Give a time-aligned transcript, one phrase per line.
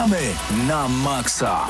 [0.00, 0.32] gramy
[0.66, 1.68] na maksa.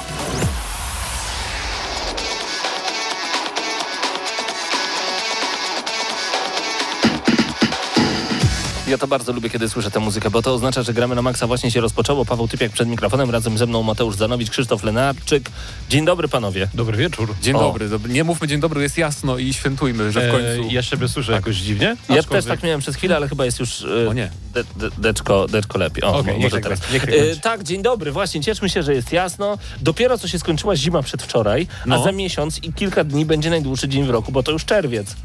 [8.90, 11.46] Ja to bardzo lubię, kiedy słyszę tę muzykę, bo to oznacza, że gramy na maksa
[11.46, 12.24] właśnie się rozpoczęło.
[12.24, 15.50] Paweł Typiak przed mikrofonem, razem ze mną Mateusz Zanowicz, Krzysztof Lenarczyk.
[15.90, 16.68] Dzień dobry panowie.
[16.74, 17.34] Dobry wieczór.
[17.42, 17.58] Dzień O.
[17.60, 17.88] dobry.
[17.88, 20.70] Dob- Nie mówmy dzień dobry, jest jasno i świętujmy, że w końcu...
[20.70, 21.96] E, ja siebie słyszę jakoś dziwnie.
[22.08, 24.30] Ja też tak miałem przez chwilę, ale chyba jest już e, O nie.
[24.54, 26.04] de, de, deczko, deczko lepiej.
[26.04, 26.80] O, niech może tak teraz.
[26.80, 27.08] tak.
[27.08, 28.12] E, tak, dzień dobry.
[28.12, 29.58] Właśnie, cieszmy się, że jest jasno.
[29.80, 32.04] Dopiero co się skończyła zima przedwczoraj, a No.
[32.04, 35.16] za miesiąc i kilka dni będzie najdłuższy dzień w roku, bo to już czerwiec.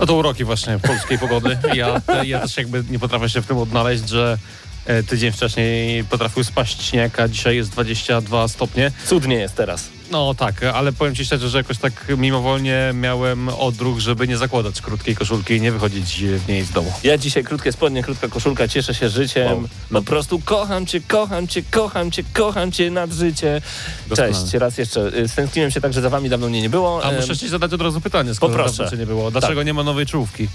[0.00, 1.58] No to uroki właśnie polskiej pogody.
[1.74, 4.38] Ja, ja też jakby nie potrafię się w tym odnaleźć, że
[4.86, 8.92] e, tydzień wcześniej potrafił spaść śnieg, a dzisiaj jest 22 stopnie.
[9.06, 9.88] Cudnie jest teraz.
[10.12, 14.80] No tak, ale powiem ci szczerze, że jakoś tak mimowolnie miałem odruch, żeby nie zakładać
[14.80, 16.92] krótkiej koszulki i nie wychodzić w niej z domu.
[17.04, 19.46] Ja dzisiaj krótkie spodnie, krótka koszulka, cieszę się życiem.
[19.52, 19.68] Wow.
[19.92, 23.62] Po prostu kocham cię, kocham cię, kocham cię, kocham cię nad życie.
[24.06, 24.34] Doskonale.
[24.34, 25.00] Cześć, raz jeszcze.
[25.18, 27.04] Y, Stęskniłem się tak, że za wami dawno mnie nie było.
[27.04, 28.96] A muszę ci zadać od razu pytanie, skoro Poproszę.
[28.98, 29.30] nie było.
[29.30, 29.66] Dlaczego Tak.
[29.66, 30.48] nie ma nowej czołówki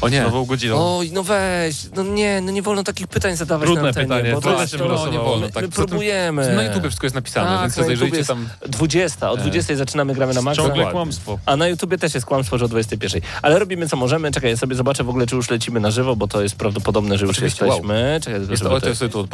[0.00, 0.20] O nie.
[0.20, 0.98] z nową godziną?
[0.98, 4.32] Oj, no weź, no nie, no nie wolno takich pytań zadawać Trudne na antenie, pytanie,
[4.32, 5.62] bo trudne się to, nie wolno, my, tak.
[5.62, 6.54] my próbujemy.
[6.54, 8.48] Na YouTube wszystko jest napisane, Tak, więc na zajrzyjcie tam...
[8.68, 10.62] 20, o 20 zaczynamy, gramy na maksa.
[10.62, 11.38] Ciągle kłamstwo.
[11.46, 13.20] A na YouTubie też jest kłamstwo, że o 21.
[13.42, 14.30] Ale robimy co możemy.
[14.30, 17.18] Czekaj, ja sobie zobaczę w ogóle, czy już lecimy na żywo, bo to jest prawdopodobne,
[17.18, 18.20] że już Oczywiście, jesteśmy.
[18.22, 19.28] Czekaj, Jest to, sobie tu.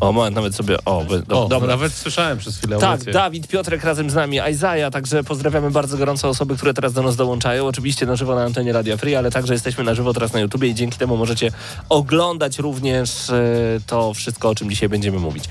[0.00, 0.76] O, moment, nawet sobie.
[0.84, 1.68] O, do, O, dobra.
[1.68, 3.04] nawet słyszałem przez chwilę Tak.
[3.04, 7.16] Dawid, Piotrek razem z nami, Aizaja, także pozdrawiamy bardzo gorąco osoby, które teraz do nas
[7.16, 7.66] dołączają.
[7.66, 10.68] Oczywiście na żywo na antenie Radia Free, ale także jesteśmy na żywo teraz na YouTubie
[10.68, 11.50] i dzięki temu możecie
[11.88, 13.42] oglądać również e,
[13.86, 15.44] to wszystko, o czym dzisiaj będziemy mówić.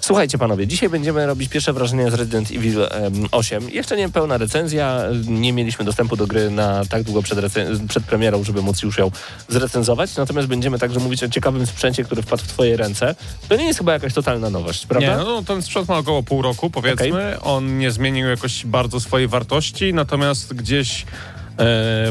[0.00, 3.70] Słuchajcie panowie, dzisiaj będziemy robić pierwsze wrażenia z Resident Evil em, 8.
[3.70, 7.38] Jeszcze nie pełna recenzja, nie mieliśmy dostępu do gry na tak długo przed,
[7.88, 9.10] przed premierą, żeby móc już ją
[9.48, 13.14] zrecenzować, natomiast będziemy także mówić o ciekawym sprzęcie, który wpadł w twoje ręce.
[13.48, 15.18] To nie jest chyba jakaś totalna nowość, prawda?
[15.18, 17.40] Nie, no ten sprzęt ma około pół roku, powiedzmy.
[17.40, 21.06] On nie zmienił jakoś bardzo swojej wartości, natomiast gdzieś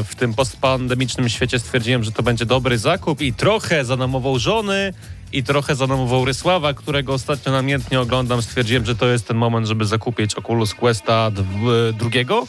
[0.04, 4.92] w tym postpandemicznym świecie stwierdziłem, że to będzie dobry zakup i trochę zanamował żony
[5.32, 8.42] i trochę zanamował Rysława, którego ostatnio namiętnie oglądam.
[8.42, 11.30] Stwierdziłem, że to jest ten moment, żeby zakupić Oculus Questa
[11.92, 12.46] drugiego.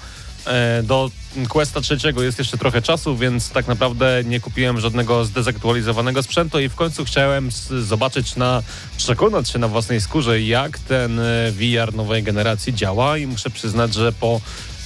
[0.48, 1.12] E, Do
[1.50, 6.70] Questa trzeciego jest jeszcze trochę czasu, więc tak naprawdę nie kupiłem żadnego zdezaktualizowanego sprzętu i
[6.70, 7.50] w końcu chciałem
[7.82, 8.64] zobaczyć na,
[8.98, 13.94] przekonać się na własnej skórze, jak ten e, VR nowej generacji działa i muszę przyznać,
[13.94, 14.42] że po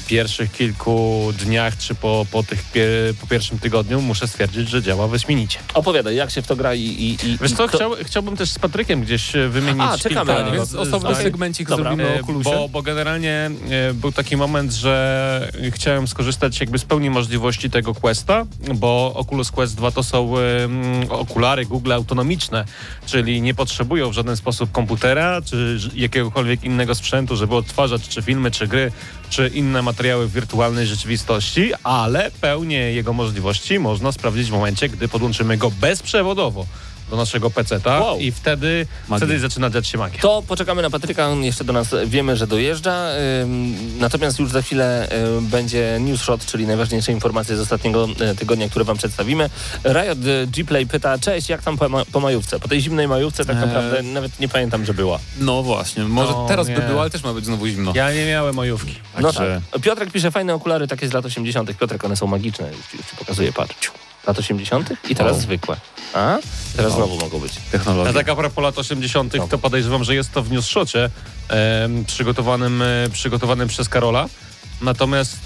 [0.09, 2.87] pierwszych kilku dniach, czy po, po, tych pie,
[3.21, 5.59] po pierwszym tygodniu muszę stwierdzić, że działa wyśmienicie.
[5.73, 6.81] Opowiadaj, jak się w to gra i...
[6.81, 10.33] i, i Wiesz co, kto- chciał, chciałbym też z Patrykiem gdzieś e, wymienić A, czekamy
[10.35, 10.51] kilka.
[10.51, 11.83] Więc osobny segmencik Dobra.
[11.83, 12.49] zrobimy o Oculusie.
[12.49, 17.95] Bo, bo generalnie e, był taki moment, że chciałem skorzystać jakby z pełni możliwości tego
[17.95, 18.45] Questa,
[18.75, 20.33] bo Oculus Quest 2 to są
[21.09, 22.65] okulary Google autonomiczne,
[23.05, 28.51] czyli nie potrzebują w żaden sposób komputera czy jakiegokolwiek innego sprzętu, żeby odtwarzać czy filmy,
[28.51, 28.91] czy gry,
[29.29, 35.07] czy inne materiały w wirtualnej rzeczywistości, ale pełnię jego możliwości można sprawdzić w momencie, gdy
[35.07, 36.65] podłączymy go bezprzewodowo
[37.09, 38.19] do naszego PC-a Wow.
[38.19, 39.25] i wtedy, Magia.
[39.27, 40.21] wtedy zaczyna dziać się magia.
[40.21, 43.05] To poczekamy na Patryka, on jeszcze do nas wiemy, że dojeżdża.
[43.99, 48.69] Natomiast już za chwilę ym, będzie news shot, czyli najważniejsze informacje z ostatniego e, tygodnia,
[48.69, 49.49] które wam przedstawimy.
[49.85, 52.59] Riot e, Gplay pyta, cześć, jak tam po, ma- po majówce?
[52.59, 53.65] Po tej zimnej majówce tak Eee.
[53.65, 55.19] naprawdę nawet nie pamiętam, że była.
[55.39, 56.75] No właśnie, może No, teraz nie.
[56.75, 57.91] by było, ale też ma być znowu zimno.
[57.95, 58.95] Ja nie miałem majówki.
[59.19, 59.81] No Także- tak.
[59.81, 61.77] Piotrek pisze, fajne okulary takie z lat 80.
[61.77, 63.91] Piotrek, one są magiczne, już, ci- już ci pokazuję, patrz.
[64.28, 64.90] Lat 80.
[65.09, 65.41] i teraz Wow.
[65.41, 65.75] zwykłe.
[66.13, 66.38] A?
[66.75, 67.07] Teraz Wow.
[67.07, 67.52] znowu mogą być.
[67.68, 68.13] A Technologia.
[68.13, 69.47] tak a propos lat 80., No.
[69.47, 71.09] to podejrzewam, że jest to w newsshocie
[71.50, 74.25] em, przygotowanym, e, przygotowanym przez Karola.
[74.81, 75.38] Natomiast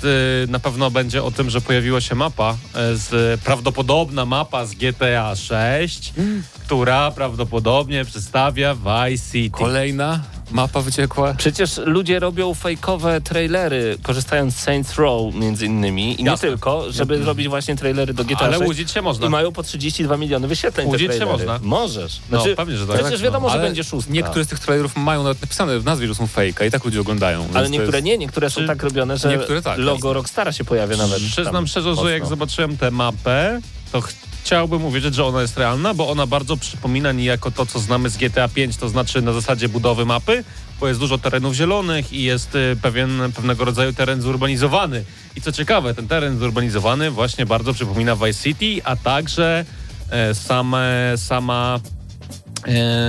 [0.44, 4.74] e, na pewno będzie o tym, że pojawiła się mapa, e, z, prawdopodobna mapa z
[4.76, 6.14] GTA 6,
[6.60, 9.58] która prawdopodobnie przedstawia Vice City.
[9.58, 10.20] Kolejna
[10.54, 11.34] mapa wyciekła.
[11.34, 16.50] Przecież ludzie robią fejkowe trailery, korzystając z Saints Row między innymi i nie Jasne.
[16.50, 18.68] tylko, żeby zrobić właśnie trailery do GTA Ale 6.
[18.68, 19.28] łudzić się można.
[19.28, 21.60] I mają po 32 miliony wyświetleń Łudzić się można.
[21.62, 22.20] Możesz.
[22.32, 22.96] No, Znaczy, pewnie, że tak.
[23.00, 23.24] Przecież no.
[23.26, 24.14] wiadomo, że Ale będzie szóstka.
[24.14, 27.02] Niektóre z tych trailerów mają nawet napisane w nazwie, że są fejka i tak ludzie
[27.02, 27.48] oglądają.
[27.54, 28.06] Ale niektóre jest...
[28.06, 30.14] nie, niektóre są Czy- tak robione, że tak, logo jasne.
[30.14, 31.20] Rockstara się pojawia nawet.
[31.20, 33.62] Przyznam szczerze, że jak zobaczyłem tę mapę,
[33.92, 34.02] to
[34.44, 38.18] chciałbym uwierzyć, że ona jest realna, bo ona bardzo przypomina niejako to, co znamy z
[38.18, 40.44] GTA 5, to znaczy na zasadzie budowy mapy,
[40.80, 45.04] bo jest dużo terenów zielonych i jest y, pewien, pewnego rodzaju teren zurbanizowany.
[45.36, 49.66] I co ciekawe, ten teren zurbanizowany właśnie bardzo przypomina Vice City, a także
[50.10, 51.80] e, same, sama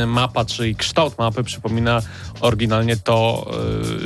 [0.06, 2.02] mapa, czyli kształt mapy przypomina
[2.40, 3.46] oryginalnie to,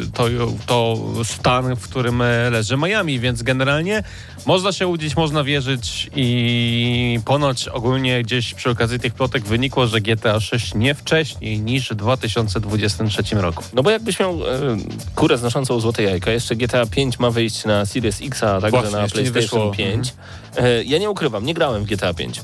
[0.02, 0.28] e, to,
[0.66, 4.02] to stan, w którym e, leży Miami, więc generalnie
[4.46, 10.00] można się łudzić, można wierzyć i ponoć ogólnie gdzieś przy okazji tych plotek wynikło, że
[10.00, 13.64] GTA 6 nie wcześniej niż w 2023 roku.
[13.74, 14.76] No bo jakbyś miał e,
[15.14, 18.98] kurę znoszącą złote jajka, jeszcze GTA 5 ma wyjść na Series X, a także Właśnie,
[18.98, 19.70] na PlayStation wyszło.
[19.70, 20.14] 5.
[20.56, 22.40] E, ja nie ukrywam, nie grałem w GTA 5.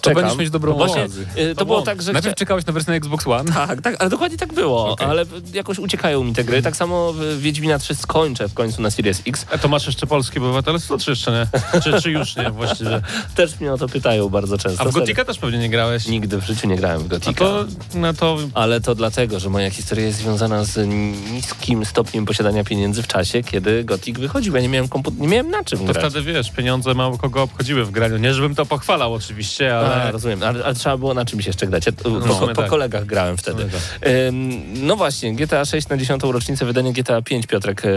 [0.00, 1.06] To będziesz mieć dobrą No właśnie,
[1.36, 2.12] e, To było tak, że...
[2.12, 3.52] Najpierw chcia- czekałeś na wersję na Xbox One.
[3.52, 5.06] Tak, tak, ale dokładnie tak było, Okej.
[5.08, 5.24] ale
[5.54, 6.62] jakoś uciekają mi te gry.
[6.62, 9.46] Tak samo w Wiedźmina 3 skończę w końcu na Series X.
[9.54, 11.80] A to masz jeszcze polskie obywatelstwo, czy jeszcze nie?
[11.80, 13.00] Czy, czy już nie właściwie?
[13.36, 14.82] Też mnie o to pytają bardzo często.
[14.82, 14.92] A w.
[14.94, 16.06] Gotika też pewnie nie grałeś?
[16.08, 17.44] Nigdy w życiu nie grałem w No Gotika.
[17.44, 20.88] to, no to Ale to dlatego, że moja historia jest związana z
[21.32, 24.54] niskim stopniem posiadania pieniędzy w czasie, kiedy Gothic wychodził.
[24.54, 25.96] Ja nie miałem komputer, nie miałem na czym To grać.
[26.12, 28.16] wtedy wiesz, pieniądze mało kogo obchodziły w graniu.
[28.16, 30.02] Nie, żebym to pochwalał oczywiście, ale.
[30.02, 31.86] A, rozumiem, ale, ale trzeba było na czymś jeszcze grać.
[31.86, 32.70] Ja, po, w po, po tak.
[32.70, 33.64] kolegach grałem wtedy.
[33.64, 36.22] W sumie Ym, no właśnie, GTA 6 na 10.
[36.22, 37.88] rocznicę wydania GTA 5 Piotrek e,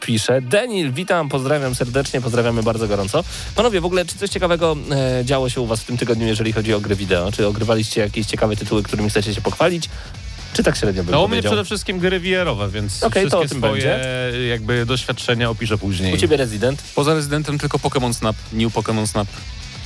[0.00, 0.42] pisze.
[0.42, 3.24] Denil, witam, pozdrawiam serdecznie, pozdrawiamy bardzo gorąco.
[3.54, 6.52] Panowie, w ogóle czy coś ciekawego e, działo się u was w tym tygodniu, jeżeli
[6.52, 7.32] chodzi o gry wideo?
[7.32, 9.88] Czy ogrywaliście jakieś ciekawe tytuły, którymi chcecie się pochwalić?
[10.52, 13.40] Czy tak średnio bym No u mnie przede wszystkim gry VR-owe, więc Okej, to o
[13.40, 14.00] wszystkie tym swoje
[14.48, 16.14] jakby doświadczenia opiszę później.
[16.14, 16.82] U ciebie Resident?
[16.94, 19.28] Poza Rezydentem tylko Pokémon Snap, New Pokémon Snap.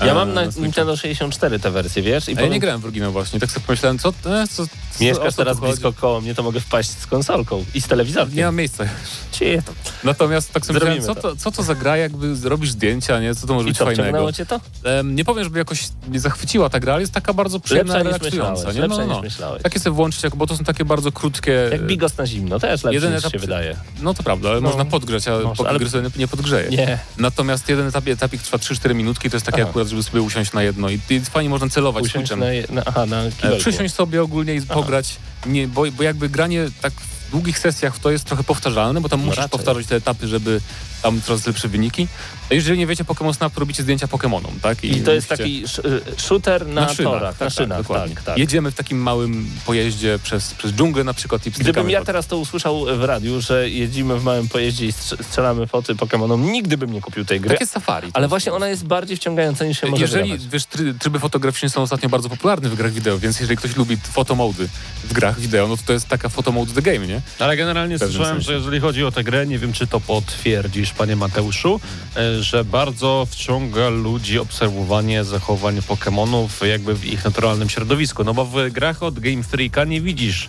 [0.04, 0.60] Ja mam na Switcha.
[0.62, 2.28] Nintendo 64 te wersje, wiesz?
[2.28, 3.40] I A ja powiem- nie grałem w oryginał właśnie.
[3.40, 4.12] Tak sobie pomyślałem, co, e,
[4.50, 8.36] co, co Mieszkasz teraz blisko koło mnie, to mogę wpaść z konsolką i z telewizorkiem.
[8.36, 8.84] Nie mam miejsca.
[9.32, 9.72] Cie, to.
[10.04, 11.36] Natomiast tak sobie Zrobimy myślałem, co to.
[11.36, 13.34] co to za gra, jakby zrobisz zdjęcia, nie?
[13.34, 14.32] Co to może I być co, fajnego?
[14.32, 14.60] cię to?
[14.84, 18.04] Em, nie powiem, żeby jakoś mnie zachwyciła ta gra, ale jest taka bardzo przyjemna, Lepsza
[18.10, 18.72] relaksująca.
[18.72, 18.88] Nie?
[18.88, 19.20] No, no.
[19.22, 19.62] myślałeś.
[19.62, 21.68] Takie sobie włączyć, bo to są takie bardzo krótkie...
[21.72, 23.76] Jak bigos na zimno, też lepszy Jeden etap się wydaje.
[24.02, 24.68] No to prawda, ale No.
[24.68, 25.78] można podgrzać, a pod ale-
[26.16, 26.70] nie podgrzeje.
[26.70, 26.98] Nie.
[27.18, 29.72] Natomiast jeden etap, etapik trwa 3-4 minutki, to jest takie Aha.
[29.86, 32.38] Akurat, żeby sobie usiąść na jedno i, i fajnie można celować Usiąść switchem.
[32.40, 33.58] na, je- na, aha, na E, kibelku.
[33.58, 35.16] Przysiąść sobie ogólnie i pograć,
[35.46, 39.20] nie, bo, bo jakby granie tak w długich sesjach to jest trochę powtarzalne, bo tam
[39.20, 39.58] musisz No raczej.
[39.58, 40.60] powtarzać te etapy, żeby
[41.02, 42.08] tam coraz lepsze wyniki.
[42.50, 44.84] Jeżeli nie wiecie Pokémon Snap, to robicie zdjęcia Pokémonom, tak?
[44.84, 48.14] I to jest taki sz, y, shooter na, szynach, torach, na szynach, dokładnie.
[48.14, 48.38] tak, tak.
[48.38, 52.38] Jedziemy w takim małym pojeździe przez, przez dżunglę na przykład i Gdybym ja teraz to
[52.38, 56.92] usłyszał w radiu, że jeździmy w małym pojeździe i strz- strzelamy foty Pokémonom, nigdy bym
[56.92, 57.50] nie kupił tej gry.
[57.50, 58.10] Takie safari.
[58.14, 60.48] Ale właśnie ona jest bardziej wciągająca niż się może Jeżeli, wydawać.
[60.52, 63.96] wiesz, try, tryby fotograficzne są ostatnio bardzo popularne w grach wideo, więc jeżeli ktoś lubi
[63.96, 64.68] fotomody
[65.04, 67.20] w grach wideo, no to to jest taka fotomode the game, nie?
[67.38, 68.46] Ale generalnie słyszałem, sensie.
[68.46, 71.80] że jeżeli chodzi o tę grę, nie wiem czy to potwierdzisz, panie Mateuszu,
[72.16, 78.24] e, że bardzo wciąga ludzi obserwowanie zachowań Pokémonów jakby w ich naturalnym środowisku.
[78.24, 80.48] No bo w grach od Game Freaka nie widzisz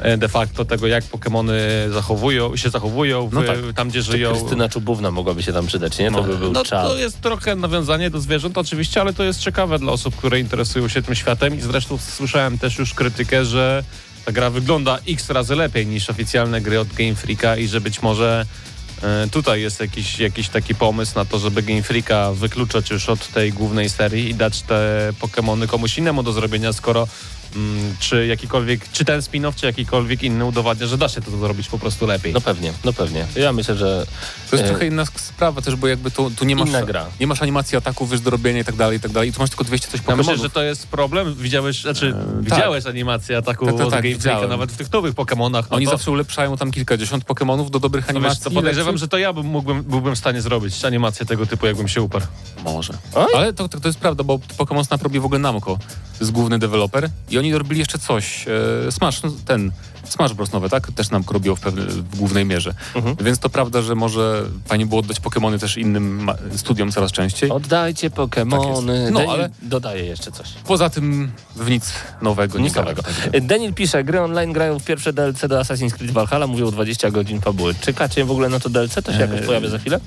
[0.00, 1.52] e, de facto tego, jak Pokémony
[1.92, 3.56] zachowują, się zachowują w, No tak.
[3.76, 4.30] tam, gdzie żyją.
[4.30, 6.10] Krystyna Czubówna mogłaby się tam przydać, nie?
[6.10, 6.88] To by był No czas.
[6.88, 10.88] to jest trochę nawiązanie do zwierząt oczywiście, ale to jest ciekawe dla osób, które interesują
[10.88, 13.84] się tym światem i zresztą słyszałem też już krytykę, że
[14.24, 18.02] ta gra wygląda x razy lepiej niż oficjalne gry od Game Freaka i że być
[18.02, 18.46] może
[19.30, 23.52] tutaj jest jakiś, jakiś taki pomysł na to, żeby Game Freaka wykluczać już od tej
[23.52, 27.08] głównej serii i dać te Pokémony komuś innemu do zrobienia, skoro
[28.00, 31.78] czy jakikolwiek, czy ten spin-off, czy jakikolwiek inny udowadnia, że da się to zrobić po
[31.78, 32.32] prostu lepiej.
[32.32, 33.26] No pewnie, no pewnie.
[33.36, 34.06] Ja myślę, że
[34.50, 37.06] To jest E, trochę inna sprawa też, bo jakby tu, tu nie masz, Inna gra.
[37.20, 39.28] nie masz animacji ataków, wiesz, do robienia i tak dalej, i tak dalej.
[39.28, 40.42] I tu masz tylko 200 coś Ja myślę, Pokemonów.
[40.42, 41.34] że to jest problem.
[41.34, 43.92] Widziałeś, znaczy, E, widziałeś animację ataku Tak, tak, od
[44.22, 45.70] tak, nawet w tych nowych Pokemonach.
[45.70, 48.44] No Oni to, zawsze ulepszają tam kilkadziesiąt Pokemonów do dobrych to, wiesz, animacji.
[48.44, 51.88] to podejrzewam, że to ja bym, mógłbym, byłbym w stanie zrobić animację tego typu, jakbym
[51.88, 52.26] się uparł.
[52.64, 52.92] Może.
[53.14, 53.26] Oj.
[53.36, 55.66] Ale to, to, to jest prawda, bo Pokémon Snap robi w ogóle Namco.
[56.18, 57.10] To jest główny deweloper.
[57.30, 58.44] I oni robili jeszcze coś.
[58.88, 59.72] E, Smash, no, ten
[60.04, 60.52] Smash Bros.
[60.52, 60.92] nowe, tak?
[60.92, 62.74] Też Namco robiło w, pewne, w głównej mierze.
[62.94, 63.16] Mhm.
[63.20, 67.50] Więc to prawda, że może fajnie było oddać Pokémony też innym studiom coraz częściej.
[67.50, 69.04] oddajcie Pokémony.
[69.04, 69.12] Tak.
[69.12, 70.48] No, Denil ale- dodaje jeszcze coś.
[70.66, 73.02] Poza tym w nic nowego Nic nowego.
[73.02, 77.10] Także- Denil pisze, gry online grają w pierwsze DLC do Assassin's Creed Valhalla, mówią 20
[77.10, 77.74] godzin fabuły.
[77.80, 78.94] Czekacie w ogóle na to DLC?
[79.04, 80.00] To się jakoś Eee, pojawia za chwilę?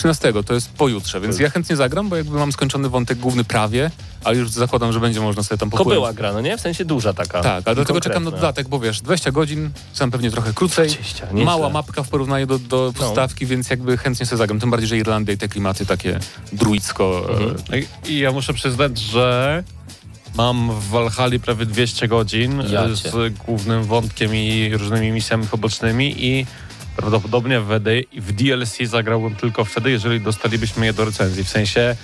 [0.00, 3.44] I 13 to jest pojutrze, więc ja chętnie zagram, bo jakby mam skończony wątek główny
[3.44, 3.90] prawie,
[4.24, 5.94] ale już zakładam, że będzie można sobie tam popłynąć.
[5.94, 6.56] Kobyła gra, no nie?
[6.58, 7.40] W sensie duża taka.
[7.42, 11.26] Tak, ale dlatego czekam na dodatek, bo wiesz, 20 godzin, sam pewnie trochę krócej, 20,
[11.26, 11.44] nieźle.
[11.44, 14.60] mała mapka w porównaniu do, do podstawki, więc jakby chętnie sobie zagram.
[14.60, 16.18] Tym bardziej, że Irlandia i te klimaty takie
[16.52, 17.26] druicko.
[17.30, 17.56] Mhm.
[17.72, 19.64] e, I, I ja muszę przyznać, że
[20.34, 23.10] mam w Valhalla prawie 200 godzin Ja e, cię.
[23.10, 26.46] z głównym wątkiem i różnymi misjami pobocznymi i
[26.96, 31.44] prawdopodobnie w, D- w DLC zagrałbym tylko wtedy, jeżeli dostalibyśmy je do recenzji.
[31.44, 31.96] W sensie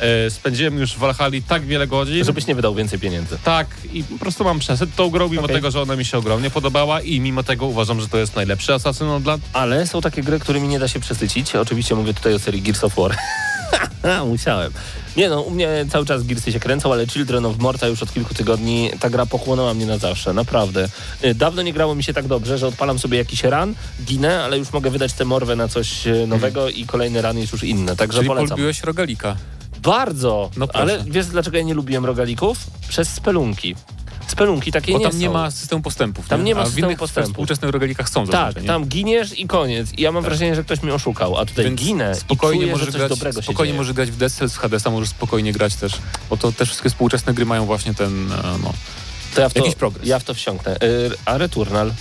[0.00, 3.38] e, spędziłem już w Valhalla tak wiele godzin, Żebyś nie wydał więcej pieniędzy.
[3.44, 5.56] Tak, i po prostu mam przesyt tą grą, mimo Okej.
[5.56, 8.74] tego, że ona mi się ogromnie podobała i mimo tego uważam, że to jest najlepszy
[8.74, 9.40] Assassin od lat.
[9.52, 11.56] Ale są takie gry, którymi nie da się przesycić.
[11.56, 13.16] Oczywiście mówię tutaj o serii Gears of War.
[14.26, 14.72] Musiałem.
[15.16, 18.12] Nie no, u mnie cały czas Gearsy się kręcą, ale Children of Morta już od
[18.12, 20.88] kilku tygodni ta gra pochłonęła mnie na zawsze, naprawdę.
[21.24, 23.74] Y, Dawno nie grało mi się tak dobrze, że odpalam sobie jakiś ran,
[24.04, 27.52] ginę, ale już mogę wydać tę morwę na coś y, nowego i kolejny ran jest
[27.52, 28.48] już inny, także Czyli polecam.
[28.48, 29.36] polubiłeś rogalika.
[29.82, 32.58] Bardzo, No ale wiesz dlaczego ja nie lubiłem rogalików?
[32.88, 33.74] Przez spelunki.
[34.30, 35.18] Spelunki takie Bo nie tam są.
[35.18, 36.28] nie ma systemu postępów.
[36.28, 37.30] Tam nie ma A w systemu innych postępu.
[37.30, 38.62] współczesnych rogalikach są Tak, nie?
[38.62, 39.92] tam giniesz i koniec.
[39.98, 42.72] I ja mam wrażenie, że ktoś mnie oszukał, a tutaj Więc ginę spokojnie i czuję,
[42.72, 43.12] możesz grać,
[43.44, 45.92] spokojnie możesz grać w Dead Cells, w Hadesa możesz spokojnie grać też,
[46.30, 48.72] bo to te wszystkie współczesne gry mają właśnie ten, e, no,
[49.34, 50.06] To ja w to, jakiś progres.
[50.08, 50.76] Ja w to wsiąknę.
[50.76, 51.92] Y, A Returnal?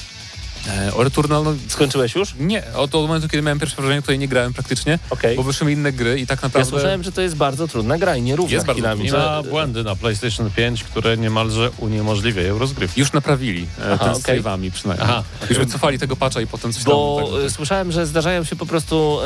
[0.68, 2.36] E, o Returnal, no, Skończyłeś już?
[2.40, 5.36] nie, od, od momentu, kiedy miałem pierwsze wrażenie, tutaj nie grałem praktycznie, Okej.
[5.36, 6.70] bo wyszły mi inne gry i tak Ja naprawdę...
[6.70, 9.06] słyszałem, że to jest bardzo trudna gra i nierówna Jest bardzo chwilami.
[9.06, 13.00] I że- ma błędy na PlayStation 5, które niemalże uniemożliwiają rozgrywki.
[13.00, 15.08] Już naprawili e, Aha, ten z save'ami przynajmniej.
[15.10, 17.34] Aha, Już wycofali tego patcha i potem coś Bo tam...
[17.34, 19.20] tak, y, słyszałem, że zdarzają się po prostu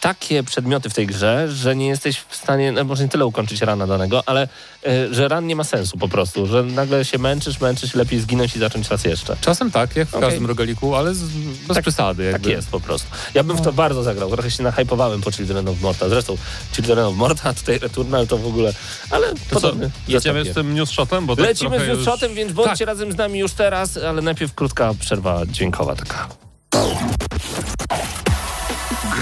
[0.00, 3.60] takie przedmioty w tej grze, że nie jesteś w stanie, no może nie tyle ukończyć
[3.60, 4.48] rana danego, ale
[4.86, 8.56] e, że ran nie ma sensu po prostu, że nagle się męczysz, męczysz, lepiej zginąć
[8.56, 9.36] i zacząć raz jeszcze.
[9.40, 10.27] Czasem tak, jak w Okej.
[10.30, 11.22] Każdym rogaliku, ale z,
[11.68, 12.24] bez Tak- przesady.
[12.24, 12.50] Tak Jakby.
[12.50, 13.08] jest po prostu.
[13.34, 16.08] Ja bym w to bardzo zagrał, trochę się nahypowałem po Children of Morta.
[16.08, 16.36] Zresztą
[16.72, 18.72] Children of Morta, a tutaj Returnal to w ogóle,
[19.10, 19.90] ale To co, podobny.
[20.08, 21.26] jedziemy z tym news shotem?
[21.26, 24.54] Bo tak Lecimy z już- newshotem, więc bądźcie razem z nami już teraz, ale najpierw
[24.54, 26.28] krótka przerwa dźwiękowa taka.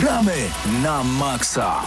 [0.01, 0.35] Gramy
[0.83, 1.83] na maksa.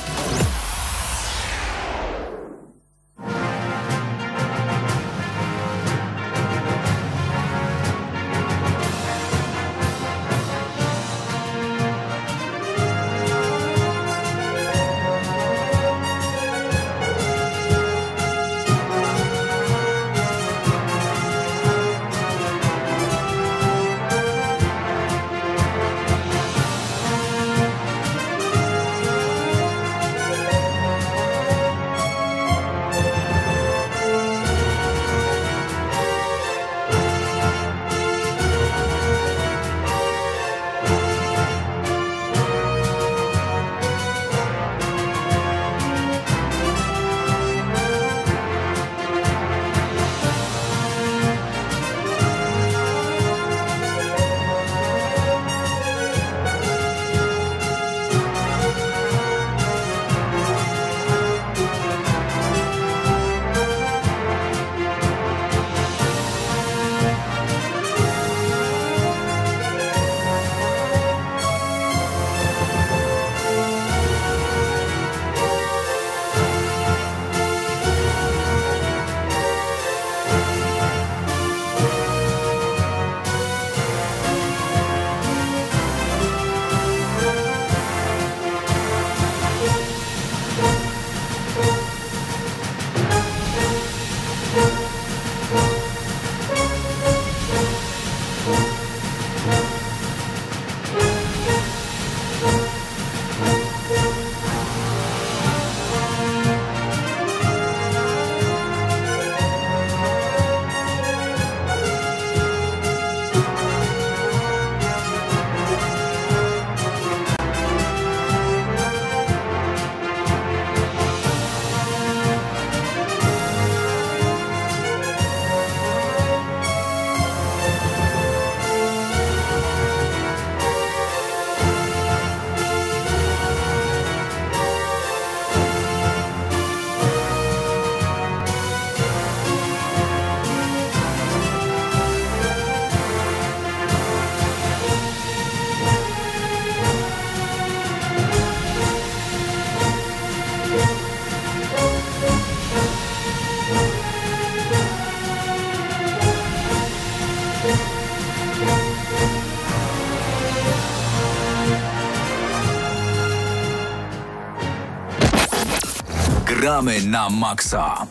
[166.80, 168.08] Gramy na maksa.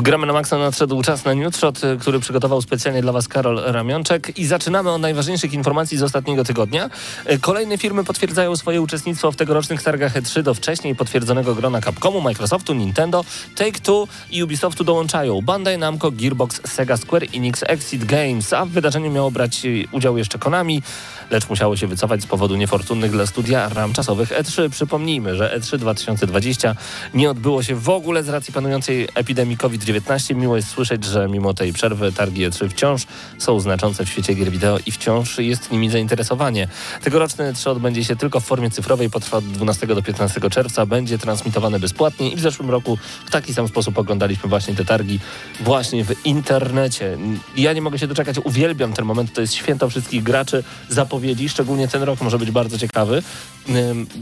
[0.00, 3.62] W Gramy na Maxa nadszedł czas na newsshot, y, który przygotował specjalnie dla Was Karol
[3.64, 6.90] Ramionczek i zaczynamy od najważniejszych informacji z ostatniego tygodnia.
[7.30, 12.20] Y, Kolejne firmy potwierdzają swoje uczestnictwo w tegorocznych targach E3 do wcześniej potwierdzonego grona Capcomu,
[12.20, 13.24] Microsoftu, Nintendo,
[13.56, 19.10] Take-Two i Ubisoftu dołączają Bandai Namco, Gearbox, Sega Square Enix, Exit Games, a w wydarzeniu
[19.10, 20.82] miało brać y, udział jeszcze Konami,
[21.30, 24.70] lecz musiało się wycofać z powodu niefortunnych dla studia ram czasowych E3.
[24.70, 26.76] Przypomnijmy, że E3 2020
[27.14, 30.34] nie odbyło się w ogóle z racji panującej epidemii COVID-19 COVID-19.
[30.34, 33.06] Miło jest słyszeć, że mimo tej przerwy targi E3 wciąż
[33.38, 36.68] są znaczące w świecie gier wideo i wciąż jest nimi zainteresowanie.
[37.02, 41.18] Tegoroczny E3 odbędzie się tylko w formie cyfrowej, potrwa od 12 do 15 czerwca, będzie
[41.18, 45.20] transmitowane bezpłatnie i w zeszłym roku w taki sam sposób oglądaliśmy właśnie te targi
[45.60, 47.18] właśnie w internecie.
[47.56, 51.88] Ja nie mogę się doczekać, uwielbiam ten moment, to jest święto wszystkich graczy, zapowiedzi, szczególnie
[51.88, 53.22] ten rok może być bardzo ciekawy.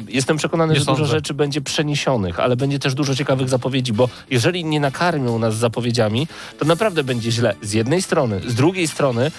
[0.08, 1.10] Jestem przekonany, Nie że dużo sądzę.
[1.10, 6.26] rzeczy będzie przeniesionych, ale będzie też dużo ciekawych zapowiedzi, bo jeżeli nie nakarmią nas zapowiedziami,
[6.58, 9.30] to naprawdę będzie źle z jednej strony, z drugiej strony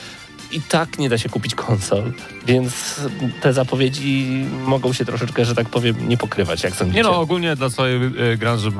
[0.52, 2.14] i tak nie da się kupić konsol,
[2.46, 3.02] więc
[3.42, 6.98] te zapowiedzi mogą się troszeczkę, że tak powiem, nie pokrywać, jak sądzicie.
[6.98, 8.72] Nie no, ogólnie dla całej e, branży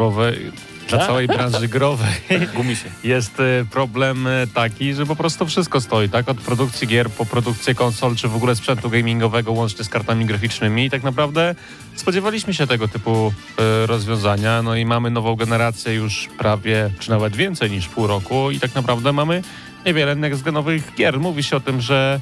[0.90, 1.08] dla Tak?
[1.08, 2.14] całej branży growej
[2.56, 2.90] Gumisie.
[3.04, 6.30] jest e, problem e, taki, że po prostu wszystko stoi, tak?
[6.30, 10.86] Od produkcji gier po produkcję konsol, czy w ogóle sprzętu gamingowego łącznie z kartami graficznymi
[10.86, 11.56] i tak naprawdę
[11.96, 17.36] spodziewaliśmy się tego typu e, rozwiązania, no i mamy nową generację już prawie, czy nawet
[17.36, 19.42] więcej niż pół roku i tak naprawdę mamy
[19.86, 21.20] niewiele next-genowych gier.
[21.20, 22.20] Mówi się o tym, że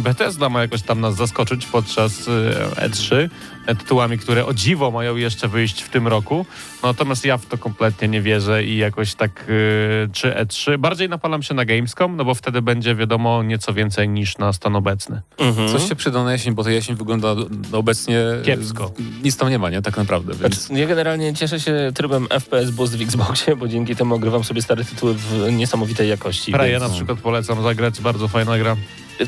[0.00, 3.28] Bethesda ma jakoś tam nas zaskoczyć podczas e, E3
[3.66, 6.46] e, tytułami, które o dziwo mają jeszcze wyjść w tym roku.
[6.82, 9.44] Natomiast ja w to kompletnie nie wierzę i jakoś tak e,
[10.12, 10.78] czy E3.
[10.78, 14.76] Bardziej napalam się na Gamescom, no bo wtedy będzie wiadomo nieco więcej niż na stan
[14.76, 15.22] obecny.
[15.38, 15.68] Mhm.
[15.68, 17.34] Coś się przyda na jesień, bo ta jesień wygląda
[17.72, 18.20] no, obecnie...
[18.44, 18.92] Kiepsko.
[19.24, 19.82] Nic tam nie ma, nie?
[19.82, 20.54] Tak naprawdę, więc...
[20.54, 24.62] Znaczy, ja generalnie cieszę się trybem FPS Boost w Xboxie, bo dzięki temu ogrywam sobie
[24.62, 26.52] stare tytuły w niesamowitej jakości.
[26.52, 28.76] Praję więc- na przykład polecam zagrać, bardzo fajna gra.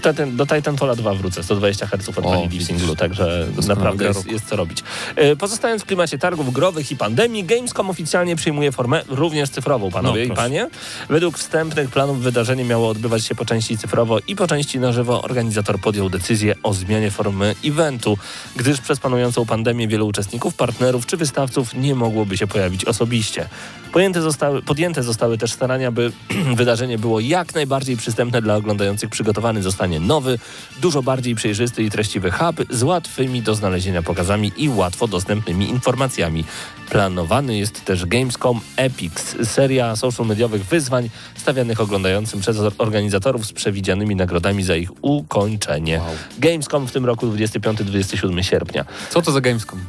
[0.02, 4.48] Ta- ten- Do Titanfalla 2 wrócę, 120 Hz odpalili w singlu, także naprawdę jest, jest
[4.48, 4.82] co robić.
[5.16, 10.26] E, Pozostając w klimacie targów growych i pandemii, Gamescom oficjalnie przyjmuje formę również cyfrową, panowie
[10.26, 10.68] No, i panie.
[11.08, 15.22] Według wstępnych planów wydarzenie miało odbywać się po części cyfrowo i po części na żywo.
[15.22, 18.18] Organizator podjął decyzję o zmianie formy eventu,
[18.56, 23.48] gdyż przez panującą pandemię wielu uczestników, partnerów czy wystawców nie mogłoby się pojawić osobiście.
[23.92, 26.12] Podjęte zostały, podjęte zostały też starania, by
[26.56, 29.10] wydarzenie było jak najbardziej przystępne dla oglądających.
[29.10, 30.38] Przygotowany zostanie nowy,
[30.80, 36.44] dużo bardziej przejrzysty i treściwy hub z łatwymi do znalezienia pokazami i łatwo dostępnymi informacjami.
[36.90, 44.16] Planowany jest też Gamescom Epics, seria social mediowych wyzwań stawianych oglądającym przez organizatorów z przewidzianymi
[44.16, 45.98] nagrodami za ich ukończenie.
[45.98, 46.08] Wow.
[46.38, 48.84] Gamescom w tym roku 25-27 sierpnia.
[49.10, 49.80] Co to za Gamescom?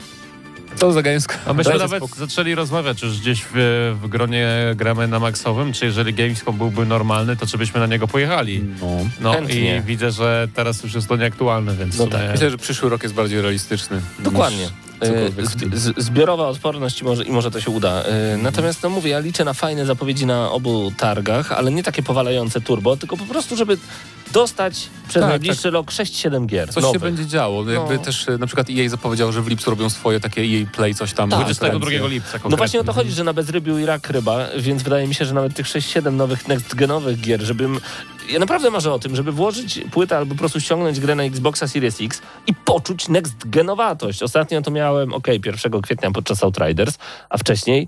[0.81, 1.37] To za Gamescom?
[1.45, 2.19] A myśmy nawet spokój.
[2.27, 7.35] zaczęli rozmawiać już gdzieś w, w gronie gramy na maksowym, czy jeżeli Gamescom byłby normalny,
[7.37, 8.63] to czy byśmy na niego pojechali.
[8.81, 8.87] No.
[9.19, 9.77] No Chętnie.
[9.77, 12.31] i widzę, że teraz już jest to nieaktualne, więc No tak.
[12.31, 14.01] Myślę, że przyszły rok jest bardziej realistyczny.
[14.19, 14.69] Dokładnie.
[15.01, 18.03] E, z- Zbiorowa odporność i może, i może to się uda.
[18.03, 22.03] E, Natomiast no mówię, ja liczę na fajne zapowiedzi na obu targach, ale nie takie
[22.03, 23.77] powalające turbo, tylko po prostu, żeby
[24.33, 26.73] dostać przez Tak, najbliższy rok 6-7 gier.
[26.73, 27.01] Coś nowych.
[27.01, 27.69] się będzie działo.
[27.71, 27.99] Jakby No.
[28.03, 31.13] też e, na przykład EA zapowiedział, że w lipcu robią swoje takie EA Play, coś
[31.13, 31.29] tam.
[31.29, 32.09] Tak, 22 konferencje.
[32.09, 32.51] lipca konkretnie.
[32.51, 35.25] No właśnie o to chodzi, że na bezrybiu i rak ryba, więc wydaje mi się,
[35.25, 37.79] że nawet tych 6-7 nowych next-genowych gier, żebym...
[38.29, 41.67] Ja naprawdę marzę o tym, żeby włożyć płytę albo po prostu ściągnąć grę na Xboxa
[41.67, 44.23] Series X i poczuć next-genowatość.
[44.23, 46.97] Ostatnio to miałem, okej, 1 kwietnia podczas Outriders,
[47.29, 47.87] a wcześniej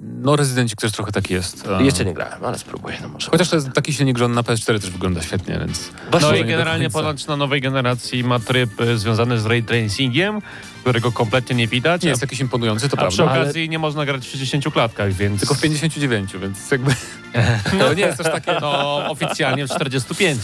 [0.00, 1.68] No Rezydencik też trochę taki jest.
[1.80, 3.30] Jeszcze nie grałem, ale spróbuję, no może.
[3.30, 5.90] Chociaż to jest taki silnik, że on na PS4 też wygląda świetnie, więc...
[6.22, 10.42] No i nie generalnie ponoć na nowej generacji ma tryb y, związany z ray tracingiem,
[10.80, 12.02] którego kompletnie nie widać.
[12.02, 13.34] Nie a- jest jakiś imponujący, to a przy prawda.
[13.34, 15.40] ale- okazji nie można grać w 60 klatkach, więc...
[15.40, 16.94] Tylko w 59, więc jakby...
[17.78, 18.52] To nie jest też takie...
[18.60, 20.40] No oficjalnie w 45.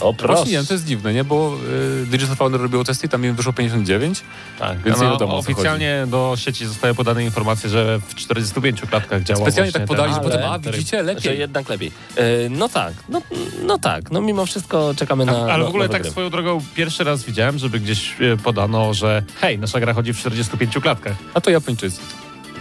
[0.00, 0.44] O Właśnie proszę.
[0.44, 1.24] nie wiem, to jest dziwne, nie?
[1.24, 1.56] Bo
[2.02, 4.22] y, Digital Foundry robiło testy i tam im wyszło 59.
[4.58, 9.22] Tak, Więc no, nie wiadomo, Oficjalnie do sieci zostały podane informacje, że w 45 klatkach
[9.22, 11.38] działa Specjalnie właśnie tak podali, że Ale- potem, a widzicie, Że lepiej.
[11.38, 11.92] jednak lepiej.
[12.16, 13.22] E, no tak, no,
[13.66, 16.10] no tak, no mimo wszystko czekamy na Ale no, w ogóle tak gry.
[16.10, 20.18] swoją drogą pierwszy raz widziałem, żeby gdzieś e, podano, że hej, nasza gra chodzi w
[20.18, 21.16] 45 klatkach.
[21.34, 22.00] A to Japończycy.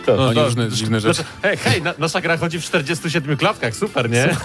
[0.05, 1.13] To- Oni to- różne dziwne rzeczy.
[1.13, 4.35] Znaczy, hej, hej, na, nasza gra chodzi w 47 klatkach, super, nie?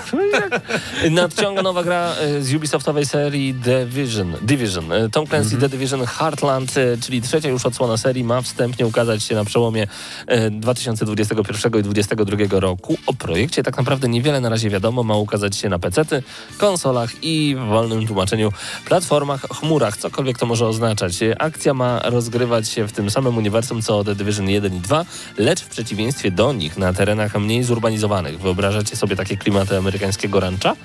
[1.10, 4.32] Nadciąga nowa gra e, z Ubisoftowej serii Division.
[4.42, 4.92] Division.
[4.92, 5.60] E, Tom Clancy Mhm.
[5.60, 9.86] The Division Heartland, e, czyli trzecia już odsłona serii, ma wstępnie ukazać się na przełomie
[10.26, 12.96] e, 2021 i 2022 roku.
[13.06, 15.02] O projekcie tak naprawdę niewiele na razie wiadomo.
[15.02, 16.22] Ma ukazać się na PC-ty,
[16.58, 18.52] konsolach i w wolnym tłumaczeniu
[18.86, 21.14] platformach, chmurach, cokolwiek to może oznaczać.
[21.38, 25.04] Akcja ma rozgrywać się w tym samym uniwersum co The Division 1 i 2,
[25.44, 28.40] lecz w przeciwieństwie do nich na terenach mniej zurbanizowanych.
[28.40, 30.76] Wyobrażacie sobie takie klimaty amerykańskiego rancha?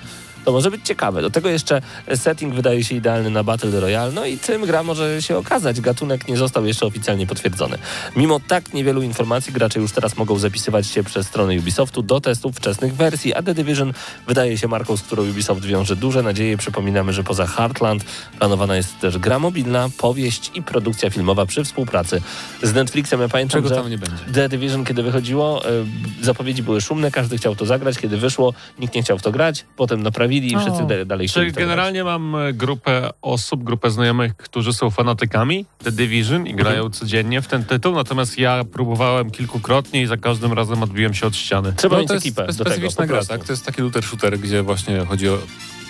[0.44, 1.22] To może być ciekawe.
[1.22, 1.82] Do tego jeszcze
[2.14, 5.80] setting wydaje się idealny na Battle Royale, no i tym gra może się okazać.
[5.80, 7.78] Gatunek nie został jeszcze oficjalnie potwierdzony.
[8.16, 12.56] Mimo tak niewielu informacji, gracze już teraz mogą zapisywać się przez stronę Ubisoftu do testów
[12.56, 13.92] wczesnych wersji, a The Division
[14.26, 16.56] wydaje się marką, z którą Ubisoft wiąże duże nadzieje.
[16.56, 18.04] Przypominamy, że poza Heartland
[18.38, 22.22] planowana jest też gra mobilna, powieść i produkcja filmowa przy współpracy
[22.62, 23.20] z Netflixem.
[23.20, 24.24] Ja pamiętam, Czego tam nie będzie?
[24.34, 25.84] The Division, kiedy wychodziło, y,
[26.22, 27.98] zapowiedzi były szumne, każdy chciał to zagrać.
[27.98, 31.52] Kiedy wyszło, nikt nie chciał w to grać, potem naprawili i wszyscy da- dalej Czyli
[31.52, 31.58] grać.
[31.64, 36.92] generalnie mam e, grupę osób, grupę znajomych, którzy są fanatykami The Division i grają Mhm.
[36.92, 41.36] codziennie w ten tytuł, natomiast ja próbowałem kilkukrotnie i za każdym razem odbiłem się od
[41.36, 41.72] ściany.
[41.76, 43.44] Trzeba No, mieć to jest ekipę do specyficzna gra, tak?
[43.44, 45.38] To jest taki looter shooter, gdzie właśnie chodzi o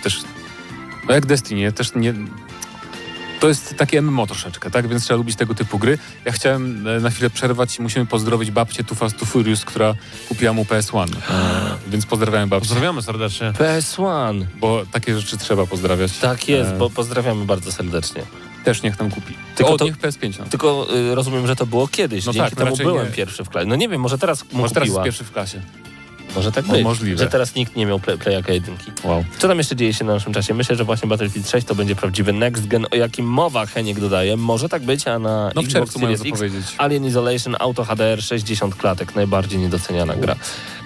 [0.03, 0.21] też,
[1.09, 2.15] no jak Destiny, też nie...
[3.41, 4.89] To jest takie MMO troszeczkę, tak?
[4.89, 5.99] Więc trzeba lubić tego typu gry.
[6.25, 9.95] Ja chciałem e, na chwilę przerwać i musimy pozdrowić babcię Too Fast Too Furious, która
[10.29, 11.07] kupiła mu PS1.
[11.31, 13.53] E, więc pozdrawiam babcię, Pozdrawiamy serdecznie.
[13.53, 14.45] PS1.
[14.61, 16.19] bo takie rzeczy trzeba pozdrawiać.
[16.19, 18.23] Tak jest, E, bo pozdrawiamy bardzo serdecznie.
[18.65, 19.35] Też niech nam kupi.
[19.35, 20.49] Tylko Tylko to- niech PS5 nam.
[20.49, 22.27] Tylko y, rozumiem, że to było kiedyś.
[22.27, 23.13] No Dzięki tak, temu byłem nie.
[23.13, 23.69] pierwszy w klasie.
[23.69, 25.05] No nie wiem, może teraz mu Może teraz jest kupiła.
[25.05, 25.61] pierwszy w klasie.
[26.37, 27.19] Może tak No, być, możliwe.
[27.19, 28.91] że teraz nikt nie miał play, playaka jedynki.
[29.05, 29.25] Wow.
[29.39, 30.55] Co tam jeszcze dzieje się na naszym czasie?
[30.55, 34.37] Myślę, że właśnie Battlefield 6 to będzie prawdziwy next gen, o jakim mowa Heniek dodaje.
[34.37, 36.41] Może tak być, a na No Xbox Series X.
[36.79, 40.37] Alien Isolation Auto HDR 60 klatek, najbardziej niedoceniana gra.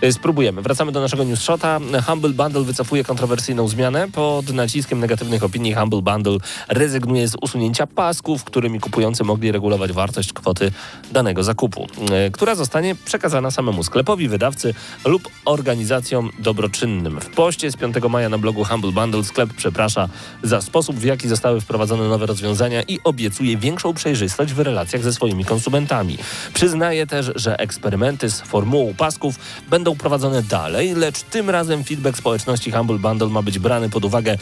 [0.04, 0.62] Y, Spróbujemy.
[0.62, 1.80] Wracamy do naszego news shota.
[2.06, 4.08] Humble Bundle wycofuje kontrowersyjną zmianę.
[4.12, 6.36] Pod naciskiem negatywnych opinii Humble Bundle
[6.68, 10.72] rezygnuje z usunięcia pasków, którymi kupujący mogli regulować wartość kwoty
[11.12, 11.86] danego zakupu,
[12.26, 17.20] y, która zostanie przekazana samemu sklepowi, wydawcy lub organizacjom dobroczynnym.
[17.20, 20.08] W poście z 5 maja na blogu Humble Bundle sklep przeprasza
[20.42, 25.12] za sposób, w jaki zostały wprowadzone nowe rozwiązania i obiecuje większą przejrzystość w relacjach ze
[25.12, 26.18] swoimi konsumentami.
[26.54, 29.34] Przyznaje też, że eksperymenty z formułą pasków
[29.70, 34.36] będą prowadzone dalej, lecz tym razem feedback społeczności Humble Bundle ma być brany pod uwagę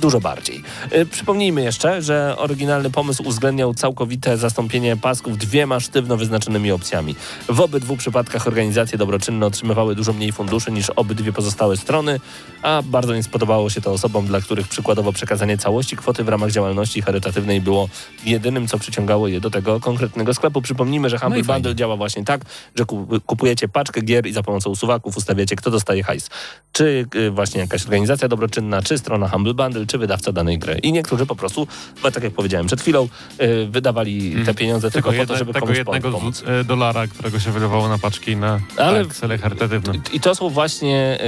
[0.00, 0.62] dużo bardziej.
[0.92, 7.14] Y, Przypomnijmy jeszcze, że oryginalny pomysł uwzględniał całkowite zastąpienie pasków dwiema sztywno wyznaczonymi opcjami.
[7.48, 12.20] W obydwu przypadkach organizacje dobroczynne otrzymywały dużo mniej funduszy niż obydwie pozostałe strony,
[12.66, 16.50] a bardzo nie spodobało się to osobom, dla których przykładowo przekazanie całości kwoty w ramach
[16.50, 17.88] działalności charytatywnej było
[18.24, 20.62] jedynym, co przyciągało je do tego konkretnego sklepu.
[20.62, 21.54] Przypomnijmy, że Humble fajnie.
[21.54, 22.40] Bundle działa właśnie tak,
[22.74, 26.30] że ku- kupujecie paczkę gier i za pomocą suwaków ustawiacie, kto dostaje hajs.
[26.72, 30.78] Czy y, właśnie jakaś organizacja dobroczynna, czy strona Humble Bundle, czy wydawca danej gry.
[30.82, 31.66] I niektórzy po prostu,
[32.12, 33.08] tak jak powiedziałem przed chwilą,
[33.40, 36.42] y, wydawali te pieniądze tylko, po to, żeby tego komuś jednego pomóc.
[36.46, 39.92] e, dolara, którego się wydawało na paczki na Ale- tak, cele charytatywne.
[40.12, 41.18] I to są właśnie,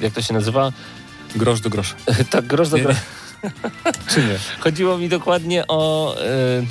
[0.00, 0.67] y, jak to się nazywa,
[1.36, 1.94] Grosz do grosza.
[2.30, 2.94] tak grosz do Nie, gro...
[4.10, 4.38] Czy nie?
[4.60, 6.14] Chodziło mi dokładnie o
[6.60, 6.66] y,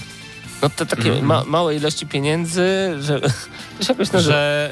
[0.62, 1.26] no te takie Mhm.
[1.26, 3.22] ma, małe ilości pieniędzy, że
[4.20, 4.70] Że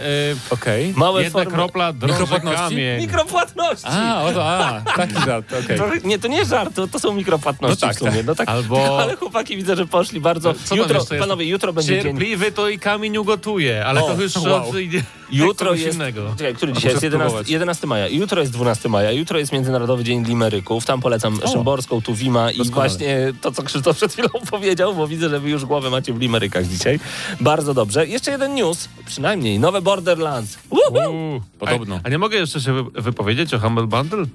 [0.50, 0.94] Okej.
[0.98, 1.52] Małe jedna formy...
[1.58, 2.62] kropla drąży Mikropłatności?
[2.76, 3.02] kamień.
[3.02, 3.88] Mikropłatności!
[3.90, 5.78] A, o to, a, taki żart, okej.
[5.78, 8.24] To, nie, to nie żart, to, to są mikropłatności No tak, w sumie.
[8.24, 10.54] No tak, Albo- Ale chłopaki widzę, że poszli bardzo.
[10.64, 11.24] Co jutro, jeszcze jest?
[11.24, 12.04] panowie, jutro będzie dzień.
[12.04, 14.70] Cierpliwy to i kamień ugotuje, ale O, to już wow.
[14.70, 15.96] od, idzie Jutro jest.
[15.96, 16.34] innego.
[16.38, 16.96] Czekaj, który dzisiaj jest?
[16.98, 17.50] muszę 11, spróbować.
[17.50, 18.08] 11 maja.
[18.08, 19.12] Jutro jest 12 maja.
[19.12, 20.86] Jutro jest Międzynarodowy Dzień Limeryków.
[20.86, 21.48] Tam polecam O.
[21.48, 22.90] Szymborską, Tuwima i Doskonale.
[22.90, 26.20] właśnie to, co Krzysztof przed chwilą powiedział, bo widzę, że wy już głowę macie w
[26.20, 27.00] limerykach dzisiaj.
[27.42, 28.08] Bardzo dobrze.
[28.08, 29.60] Jeszcze jeden news, przynajmniej.
[29.60, 30.58] Nowe Borderlands.
[30.70, 31.12] Uhu!
[31.12, 31.42] Uuu.
[31.60, 31.96] Podobno.
[31.96, 34.26] A, a nie mogę jeszcze się wy- wypowiedzieć o Humble Bundle?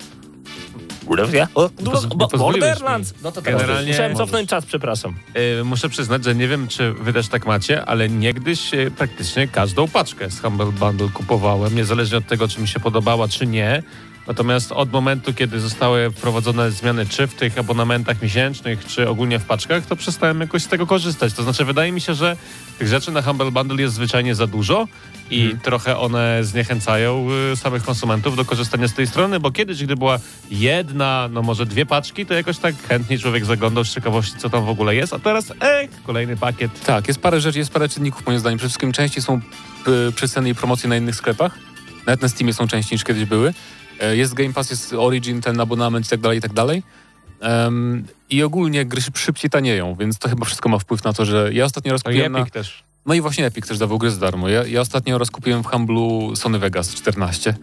[1.54, 1.70] O,
[2.16, 3.12] bo- pozwoliłeś Borderlands.
[3.12, 3.18] mi.
[3.22, 5.14] No to teraz Generalnie musiałem cofnąć czas, przepraszam.
[5.58, 9.48] Yy, muszę przyznać, że nie wiem, czy wy też tak macie, ale niegdyś yy, praktycznie
[9.48, 13.82] każdą paczkę z Humble Bundle kupowałem, niezależnie od tego, czy mi się podobała, czy nie.
[14.26, 19.44] Natomiast od momentu, kiedy zostały wprowadzone zmiany, czy w tych abonamentach miesięcznych, czy ogólnie w
[19.44, 21.32] paczkach, to przestałem jakoś z tego korzystać.
[21.32, 22.36] To znaczy, wydaje mi się, że
[22.78, 24.88] tych rzeczy na Humble Bundle jest zwyczajnie za dużo
[25.30, 25.60] i Mhm.
[25.60, 30.18] trochę one zniechęcają y, samych konsumentów do korzystania z tej strony, bo kiedyś, gdy była
[30.50, 34.64] jedna, no może dwie paczki, to jakoś tak chętnie człowiek zaglądał z ciekawości, co tam
[34.64, 36.84] w ogóle jest, a teraz, ej, kolejny pakiet.
[36.84, 38.58] Tak, jest parę rzeczy, jest parę czynników moim zdaniem.
[38.58, 39.40] Przede wszystkim częściej są
[40.08, 41.58] y, przeceny i promocje na innych sklepach.
[42.06, 43.54] Nawet na Steamie są częściej niż kiedyś były.
[44.00, 46.82] E, Jest Game Pass, jest Origin, ten abonament i tak dalej, i tak dalej.
[47.40, 51.24] Em, I ogólnie gry szyb- szybciej tanieją, więc to chyba wszystko ma wpływ na to,
[51.24, 52.46] że ja ostatnio raz kupiłem na...
[52.46, 52.84] Też.
[53.06, 54.48] No i właśnie Epic też dawał gry za darmo.
[54.48, 57.54] Ja, ja ostatnio raz kupiłem w handlu Sony Vegas 14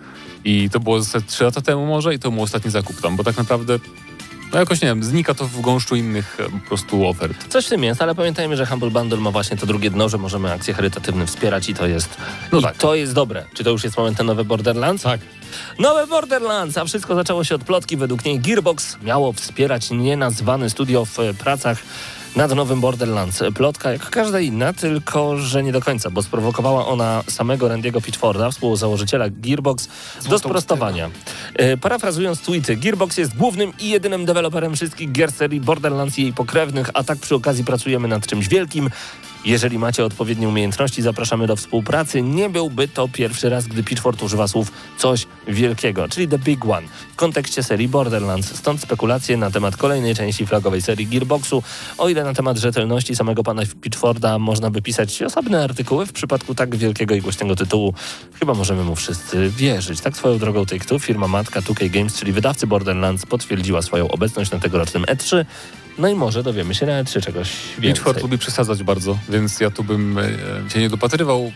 [0.44, 3.24] i to było ze 3 lata temu może i to był ostatni zakup tam, bo
[3.24, 3.80] tak naprawdę
[4.54, 7.48] no jakoś nie wiem, znika to w gąszczu innych e, po prostu ofert.
[7.48, 10.18] Coś w tym jest, ale pamiętajmy, że Humble Bundle ma właśnie to drugie dno, że
[10.18, 12.18] możemy akcje charytatywne wspierać i to jest,
[12.52, 12.78] No i tak.
[12.78, 13.46] to jest dobre.
[13.54, 15.04] Czy to już jest moment na nowe Borderlands?
[15.04, 15.22] Tak.
[15.80, 17.98] Nowe Borderlands, a wszystko zaczęło się od plotki.
[17.98, 21.78] Według niej Gearbox miało wspierać nienazwane studio w e, pracach
[22.36, 23.44] nad nowym Borderlands.
[23.56, 28.52] Plotka jak każda inna, tylko że nie do końca, bo sprowokowała ona samego Randy'ego Pitchforda,
[28.52, 29.88] współzałożyciela Gearbox,
[30.30, 31.10] do sprostowania.
[31.54, 36.34] E, parafrazując tweety, Gearbox jest głównym i jedynym deweloperem wszystkich gier serii Borderlands i jej
[36.34, 38.90] pokrewnych, a tak przy okazji pracujemy nad czymś wielkim.
[39.48, 42.22] Jeżeli macie odpowiednie umiejętności, zapraszamy do współpracy.
[42.22, 46.88] Nie byłby to pierwszy raz, gdy Pitchford używa słów coś wielkiego, czyli The Big One
[47.14, 48.56] w kontekście serii Borderlands.
[48.56, 51.64] Stąd spekulacje na temat kolejnej części flagowej serii Gearboxu.
[51.98, 56.56] O ile na temat rzetelności samego pana Pitchforda można by pisać osobne artykuły, w przypadku
[56.56, 57.94] tak wielkiego i głośnego tytułu
[58.40, 60.02] chyba możemy mu wszyscy wierzyć.
[60.02, 64.60] Tak swoją drogą Take-Two, firma matka 2K Games, czyli wydawcy Borderlands, potwierdziła swoją obecność na
[64.60, 65.46] tegorocznym E3.
[65.98, 67.82] No i może dowiemy się na E3 czegoś więcej.
[67.82, 70.24] Pitchford lubi przesadzać bardzo, więc ja tu bym e,
[70.74, 71.52] się nie dopatrywał.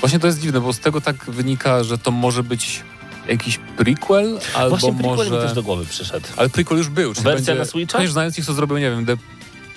[0.00, 2.82] Właśnie to jest dziwne, bo z tego tak wynika, że to może być
[3.28, 5.30] jakiś prequel, albo Właśnie prequel może...
[5.30, 6.26] mi też do głowy przyszedł.
[6.36, 7.14] Ale prequel już był.
[7.14, 7.60] Czyli Wersja będzie...
[7.60, 7.98] na Switcha?
[7.98, 9.16] Chociaż znając ich, co zrobił, nie wiem, the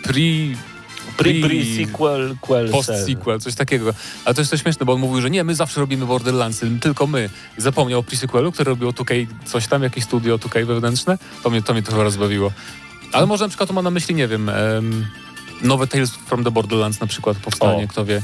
[0.03, 0.13] pre...
[1.17, 3.93] Pre, pre, sequel, quel, Post-sequel, coś takiego.
[4.25, 7.07] Ale to jest to śmieszne, bo on mówił, że nie, my zawsze robimy Borderlandsy, tylko
[7.07, 7.29] my.
[7.57, 11.17] Zapomniał o pre-sequelu, który robiło 2K, coś tam, jakieś studio 2K wewnętrzne.
[11.43, 12.51] To mnie, to mnie trochę rozbawiło.
[13.11, 15.07] Ale może na przykład to ma na myśli, nie wiem, um,
[15.61, 17.87] nowe Tales from the Borderlands na przykład powstanie, O.
[17.87, 18.21] kto wie.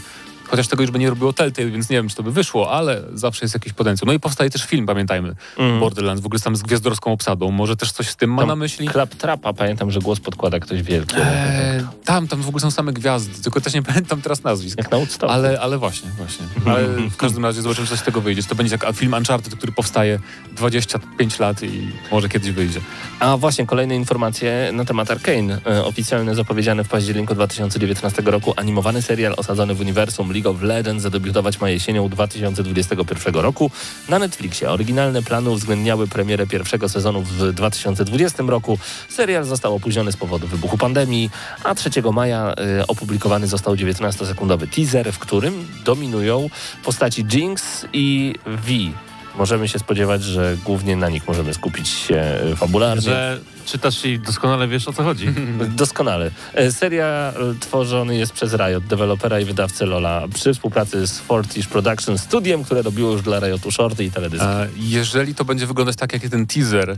[0.48, 3.04] Chociaż tego już by nie robiło Telltale, więc nie wiem, czy to by wyszło, ale
[3.14, 4.06] zawsze jest jakiś potencjał.
[4.08, 5.80] No i powstaje też film, pamiętajmy, Mm.
[5.80, 7.52] Borderlands, w ogóle tam z gwiazdorską obsadą.
[7.52, 8.90] Może też coś z tym ma Tam na myśli?
[8.90, 11.16] Claptrapa, pamiętam, że głos podkłada ktoś wielki.
[11.16, 14.78] Eee, tam, tam w ogóle są same gwiazdy, tylko też nie pamiętam teraz nazwisk.
[14.78, 15.34] Jak na Woodstocku.
[15.34, 16.46] Ale, ale właśnie, właśnie.
[16.66, 18.44] Ale w każdym razie zobaczymy, co z tego wyjdzie.
[18.44, 20.20] To będzie jak film Uncharted, który powstaje
[20.56, 22.82] 25 lat i może kiedyś wyjdzie.
[23.20, 25.62] A właśnie kolejne informacje na temat Arkane.
[25.66, 31.04] E, Oficjalnie zapowiedziany w październiku 2019 roku animowany serial osadzony w uniwersum League of Legends
[31.04, 33.72] zadebiutować ma jesienią 2021 roku
[34.10, 34.70] na Netflixie.
[34.70, 38.80] Oryginalne plany uwzględniały premierę pierwszego sezonu w 2020 roku.
[39.10, 41.30] Serial został opóźniony z powodu wybuchu pandemii,
[41.64, 46.50] a 3 maja e, opublikowany został 19-sekundowy teaser, w którym dominują
[46.84, 49.07] postaci Jinx i V.
[49.38, 53.02] Możemy się spodziewać, że głównie na nich możemy skupić się e, fabularnie.
[53.02, 55.28] Że czytasz i doskonale wiesz o co chodzi.
[55.76, 56.32] Doskonale.
[56.54, 62.18] E, Serial tworzony jest przez Riot, dewelopera i wydawcę Lola, przy współpracy z Fortish Production,
[62.18, 64.48] studiem, które robiło już dla Riotu shorty i teledyski.
[64.48, 66.98] A jeżeli to będzie wyglądać tak, jak ten teaser,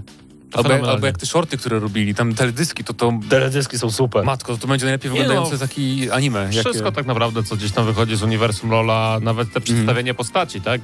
[0.54, 3.14] albo, albo jak te shorty, które robili, tam teledyski, to to...
[3.30, 4.24] Teledyski są super.
[4.26, 6.40] Matko, to będzie najlepiej Nie wyglądający no, taki anime.
[6.52, 10.62] jakie- Wszystko tak naprawdę, co gdzieś tam wychodzi z uniwersum Lola, nawet te przedstawienie postaci,
[10.62, 10.82] tak?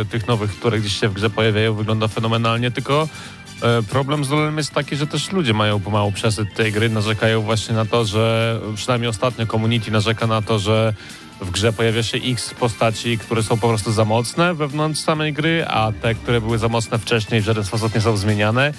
[0.00, 3.08] e, Tych nowych, które gdzieś się w grze pojawiają, wygląda fenomenalnie, tylko
[3.62, 7.40] e, problem z Lolem jest taki, że też ludzie mają pomału przesyt tej gry, narzekają
[7.42, 10.94] właśnie na to, że przynajmniej ostatnio community narzeka na to, że
[11.40, 15.64] w grze pojawia się x postaci, które są po prostu za mocne wewnątrz samej gry,
[15.68, 18.72] a te, które były za mocne wcześniej w żaden sposób nie są zmieniane.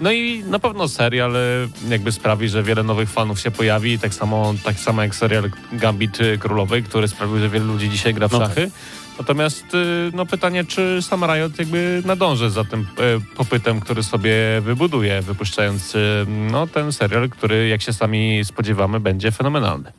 [0.00, 1.40] No i na pewno serial e,
[1.88, 6.20] jakby sprawi, że wiele nowych fanów się pojawi, tak samo, tak samo jak serial Gambit
[6.20, 8.70] e, Królowej, który sprawił, że wielu ludzi dzisiaj gra w No szachy.
[9.18, 14.34] Natomiast y, no pytanie, czy sam Riot jakby nadąży za tym e, popytem, który sobie
[14.60, 15.94] wybuduje, wypuszczając
[16.26, 19.92] no, ten serial, który jak się sami spodziewamy będzie fenomenalny.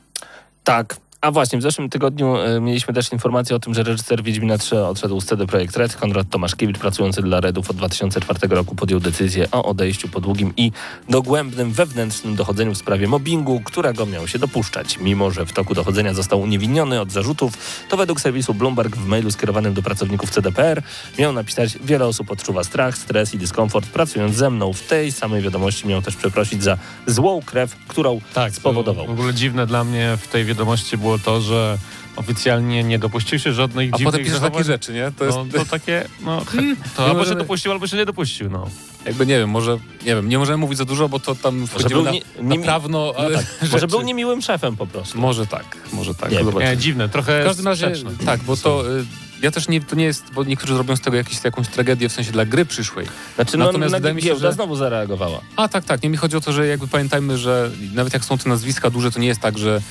[0.64, 0.96] Tak.
[1.24, 4.80] A właśnie, w zeszłym tygodniu e, mieliśmy też informację o tym, że reżyser Wiedźmina 3
[4.80, 5.96] odszedł z CD Projekt Red.
[5.96, 10.72] Konrad Tomaszkiewicz, pracujący dla Redów od 2004 roku, podjął decyzję o odejściu po długim i
[11.10, 15.00] dogłębnym wewnętrznym dochodzeniu w sprawie mobbingu, którego miał się dopuszczać.
[15.00, 17.54] Mimo, że w toku dochodzenia został uniewinniony od zarzutów,
[17.90, 20.82] to według serwisu Bloomberg w mailu skierowanym do pracowników CDPR
[21.20, 24.74] miał napisać, wiele osób odczuwa strach, stres i dyskomfort pracując ze mną.
[24.74, 29.08] W tej samej wiadomości miał też przeprosić za złą krew, którą spowodował.
[29.08, 31.78] W ogóle dziwne dla mnie w tej wiadomości było to, że
[32.16, 35.12] oficjalnie nie dopuścił się żadnych A potem piszesz takie rzeczy, nie?
[35.18, 35.38] To jest...
[35.38, 36.42] No, to takie, no,
[36.98, 38.70] to albo się dopuścił, albo się nie dopuścił, no.
[39.06, 42.04] Jakby nie wiem, może nie wiem, nie możemy mówić za dużo, bo to tam wchodzimy
[42.04, 42.22] na, nie-
[42.58, 43.14] na prawno,
[43.62, 43.72] Tak.
[43.72, 45.18] Może był niemiłym szefem po prostu.
[45.20, 46.32] Może tak, może tak.
[46.32, 46.44] Nie.
[46.70, 48.26] Nie, dziwne, trochę W każdym razie, sprzeczne.
[48.26, 49.06] tak, bo to y,
[49.42, 52.12] ja też nie, to nie jest, bo niektórzy zrobią z tego jakiś, jakąś tragedię w
[52.12, 53.08] sensie dla gry przyszłej.
[53.36, 55.42] Znaczy, no, Natomiast na wydaje mi się, że- znowu zareagowała.
[55.56, 58.38] A tak, tak, nie mi chodzi o to, że jakby pamiętajmy, że nawet jak są
[58.38, 59.82] te nazwiska duże, to nie jest tak, że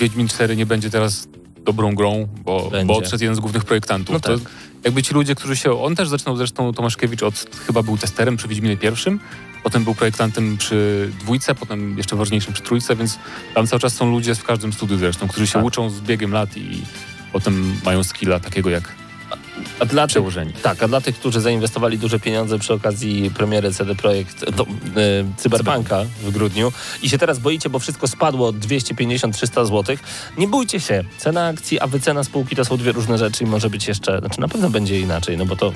[0.00, 1.28] Wiedźmin 4 nie będzie teraz
[1.64, 2.86] dobrą grą, bo, Będzie.
[2.86, 4.12] bo odszedł jeden z głównych projektantów.
[4.12, 4.52] No to tak.
[4.84, 5.82] jakby ci ludzie, którzy się...
[5.82, 9.20] On też zaczynał zresztą, Tomaszkiewicz, od chyba był testerem przy Wiedźminie pierwszym,
[9.62, 13.18] potem był projektantem przy dwójce, potem jeszcze ważniejszym przy trójce, więc
[13.54, 15.64] tam cały czas są ludzie w każdym studiu zresztą, którzy się Tak.
[15.64, 16.82] uczą z biegiem lat i
[17.32, 18.94] potem mają skilla takiego jak
[19.78, 20.52] A dla tych, przełożeni.
[20.52, 24.66] tak, a dla tych, którzy zainwestowali duże pieniądze przy okazji premiery CD Projekt to, e,
[25.36, 29.96] Cyberpunka w grudniu i się teraz boicie, bo wszystko spadło od 250-300 zł,
[30.38, 31.04] nie bójcie się.
[31.18, 34.40] Cena akcji, a wycena spółki to są dwie różne rzeczy i może być jeszcze, znaczy
[34.40, 35.72] na pewno będzie inaczej, no bo to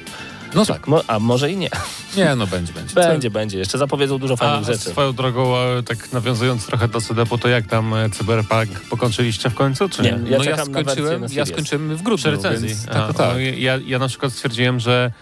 [0.54, 0.86] No tak.
[0.86, 1.70] Mo, a może i nie.
[2.16, 2.94] Nie, no będzie, będzie.
[3.08, 3.58] Będzie, będzie.
[3.58, 4.90] Jeszcze zapowiedzą dużo A fajnych rzeczy.
[4.90, 9.54] swoją drogą, e, tak nawiązując trochę do Sedepu, to jak tam e, Cyberpunk pokończyliście w
[9.54, 10.12] końcu, czy nie?
[10.12, 10.30] Nie.
[10.30, 12.68] Ja no ja skończyłem, na ja skończyłem w Przy grudniu, recenzji.
[12.68, 13.32] więc A, tak, to tak.
[13.32, 15.12] no, ja, ja na przykład stwierdziłem, że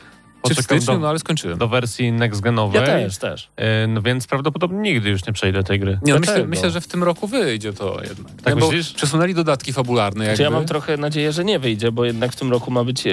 [0.49, 1.59] Czy w styczniu, do, no ale skończyłem.
[1.59, 3.49] do wersji next-genowej, Ja też, też.
[3.57, 5.99] e, no więc prawdopodobnie nigdy już nie przejdę tej gry.
[6.03, 8.33] Nie, no myślę, myślę, że w tym roku wyjdzie to jednak.
[8.45, 8.93] Tak Nie, bo myślisz?
[8.93, 10.37] Przesunęli dodatki fabularne jakby.
[10.37, 13.07] Czy ja mam trochę nadzieję, że nie wyjdzie, bo jednak w tym roku ma być
[13.07, 13.11] e,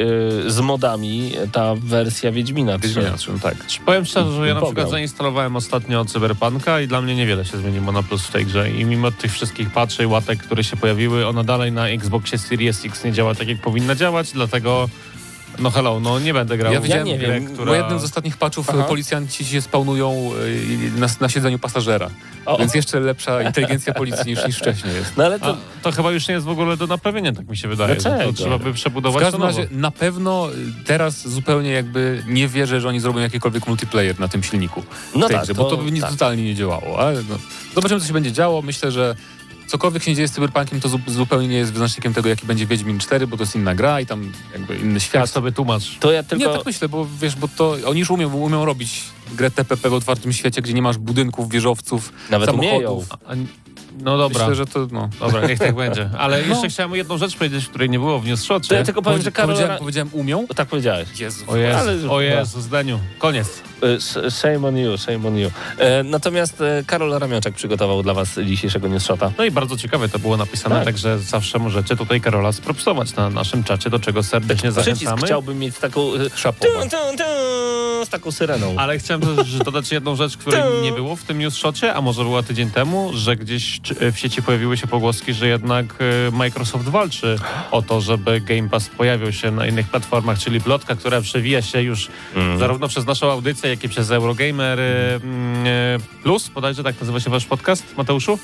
[0.47, 2.87] z modami ta wersja Wiedźmina 3.
[2.87, 3.55] Wiedźmina, no tak.
[3.85, 7.91] Powiem szczerze, że ja na przykład zainstalowałem ostatnio Cyberpunka i dla mnie niewiele się zmieniło
[7.91, 8.71] na plus w tej grze.
[8.71, 12.85] I mimo tych wszystkich patchy i łatek, które się pojawiły, ona dalej na Xboxie Series
[12.85, 14.89] X nie działa tak, jak powinna działać, dlatego
[15.59, 17.65] no hello, no nie będę grał Ja w widziałem nie grę, wiem, która...
[17.65, 18.83] Bo jednym z ostatnich patchów Aha.
[18.83, 20.31] policjanci się spawnują
[20.95, 22.09] y, na, na siedzeniu pasażera.
[22.45, 22.57] O.
[22.57, 25.17] Więc jeszcze lepsza inteligencja policji niż, niż wcześniej jest.
[25.17, 25.57] No ale A, to...
[25.81, 27.95] to chyba już nie jest w ogóle do naprawienia, tak mi się wydaje.
[27.95, 28.31] że Dlaczego?
[28.31, 29.59] To trzeba by W przebudować każdym to nowo.
[29.59, 30.49] razie na pewno
[30.81, 34.83] y, teraz zupełnie jakby nie wierzę, że oni zrobią jakikolwiek multiplayer na tym silniku.
[35.15, 36.11] No tak, grze, bo- to by nic tak.
[36.11, 36.99] totalnie nie działało.
[36.99, 37.35] Ale no,
[37.75, 38.61] zobaczymy, co się będzie działo.
[38.61, 39.15] Myślę, że
[39.69, 42.99] cokolwiek się dzieje z Cyberpunkiem, to zu zupełnie nie jest wyznacznikiem tego, jaki będzie Wiedźmin
[42.99, 45.29] 4, bo to jest inna gra i tam jakby inny Ja świat.
[45.29, 45.97] sobie tłumacz.
[45.99, 46.45] To ja tylko...
[46.51, 49.01] Nie, tak myślę, bo wiesz, bo to oni już umią, umią robić
[49.33, 52.75] grę TPP w otwartym świecie, gdzie nie masz budynków, wieżowców, Nawet umieją.
[52.79, 53.07] samochodów.
[53.27, 53.33] A,
[54.03, 54.39] no dobra.
[54.39, 55.09] Myślę, że to no.
[55.19, 56.09] Dobra, niech tak będzie.
[56.17, 56.47] Ale No.
[56.47, 58.75] jeszcze chciałem jedną rzecz powiedzieć, której nie było w To Newsshocie.
[58.75, 59.55] ja tylko powiem, że Karol...
[59.55, 60.47] powiedziałem, powiedziałem umią?
[60.55, 61.19] Tak powiedziałeś.
[61.19, 61.43] Jezu.
[61.47, 62.99] O Jezu, Ale- o Jezu, zdaniu.
[63.19, 63.47] Koniec.
[63.83, 65.51] E, sh- Shame on you, shame on you.
[65.77, 69.31] E, natomiast e, Karol Ramioczek przygotował dla was dzisiejszego newsshota.
[69.37, 70.85] No i bardzo ciekawe to było napisane, Tak.
[70.85, 75.21] także zawsze możecie tutaj Karola spropsować na naszym czacie, do czego serdecznie Przycisk zachęcamy.
[75.25, 76.01] chciałbym mieć taką...
[76.11, 78.75] Tun, tun, tun, z taką syreną.
[78.77, 82.43] Ale chciałem też dodać jedną rzecz, której nie było w tym newsshocie, a może była
[82.43, 83.79] tydzień temu, że gdzieś
[84.13, 85.85] w sieci pojawiły się pogłoski, że jednak
[86.31, 87.39] Microsoft walczy
[87.71, 91.81] o to, żeby Game Pass pojawił się na innych platformach, czyli plotka, która przewija się
[91.81, 92.59] już Mm.
[92.59, 97.29] zarówno przez naszą audycję, jak i przez Eurogamer mm, e, Plus, bodajże tak nazywa się
[97.29, 98.39] wasz podcast, Mateuszu?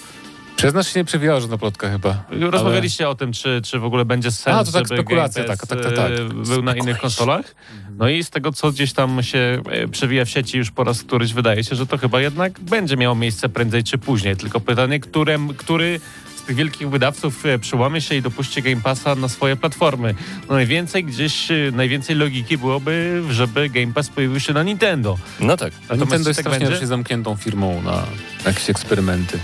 [0.55, 2.23] Przez się nie przewijała żadna plotka chyba.
[2.29, 5.33] Rozmawialiście o tym, czy, czy w ogóle będzie sens, A, to tak żeby Game Pass,
[5.33, 6.11] tak, tak, tak, tak.
[6.11, 7.55] e, był na innych konsolach.
[7.97, 9.61] No i z tego, co gdzieś tam się
[9.91, 13.15] przewija w sieci już po raz któryś, wydaje się, że to chyba jednak będzie miało
[13.15, 14.35] miejsce prędzej czy później.
[14.35, 15.99] Tylko pytanie, którym, który
[16.45, 20.15] tych wielkich wydawców e, przyłamie się i dopuści Game Passa na swoje platformy.
[20.49, 25.17] No najwięcej gdzieś, e, najwięcej logiki byłoby, żeby Game Pass pojawił się na Nintendo.
[25.39, 25.73] No tak.
[25.89, 26.87] A Nintendo jest tak strasznie będzie?
[26.87, 28.03] zamkniętą firmą na
[28.45, 29.39] jakieś eksperymenty.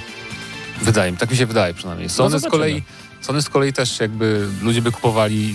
[0.82, 2.10] Wydaje mi, tak mi się wydaje przynajmniej.
[2.10, 2.52] Sony z zobaczymy.
[2.52, 2.84] kolei,
[3.22, 5.54] Sony z kolei też jakby ludzie by kupowali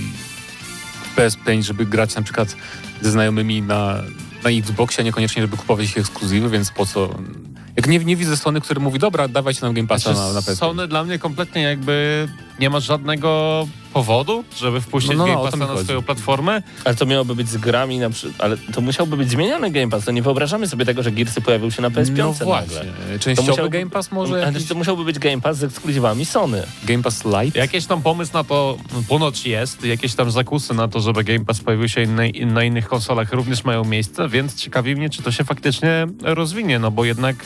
[1.16, 2.56] PS5, żeby grać na przykład
[3.02, 4.02] ze znajomymi na,
[4.44, 7.18] na Xboxie, a niekoniecznie, żeby kupować ich ekskluzywy, więc po co...
[7.76, 10.40] Jak nie, nie widzę Sony, który mówi, dobra, dawajcie nam Game Passa Znaczy, na, na
[10.40, 10.56] PS5.
[10.56, 12.28] Sony dla mnie kompletnie jakby
[12.60, 15.84] nie ma żadnego powodu, żeby wpuścić No, no, no, Game Passa na chodzi.
[15.84, 16.62] swoją platformę.
[16.84, 18.32] Ale to miałoby być z grami na przy...
[18.38, 20.04] Ale to musiałby być zmieniony Game Pass.
[20.04, 22.46] To nie wyobrażamy sobie tego, że Gearsy pojawił się na PS5 No nagle.
[22.46, 23.18] właśnie.
[23.20, 24.34] Częściowy musiałby- Game Pass może?
[24.34, 26.62] Ale Jakiś to musiałby być Game Pass z ekskluzywami Sony.
[26.84, 27.58] Game Pass Lite?
[27.58, 28.76] Jakiś tam pomysł na to
[29.08, 32.88] ponoć jest, jakieś tam zakusy na to, żeby Game Pass pojawił się innej, na innych
[32.88, 37.36] konsolach również mają miejsce, więc ciekawi mnie, czy to się faktycznie rozwinie, no bo jednak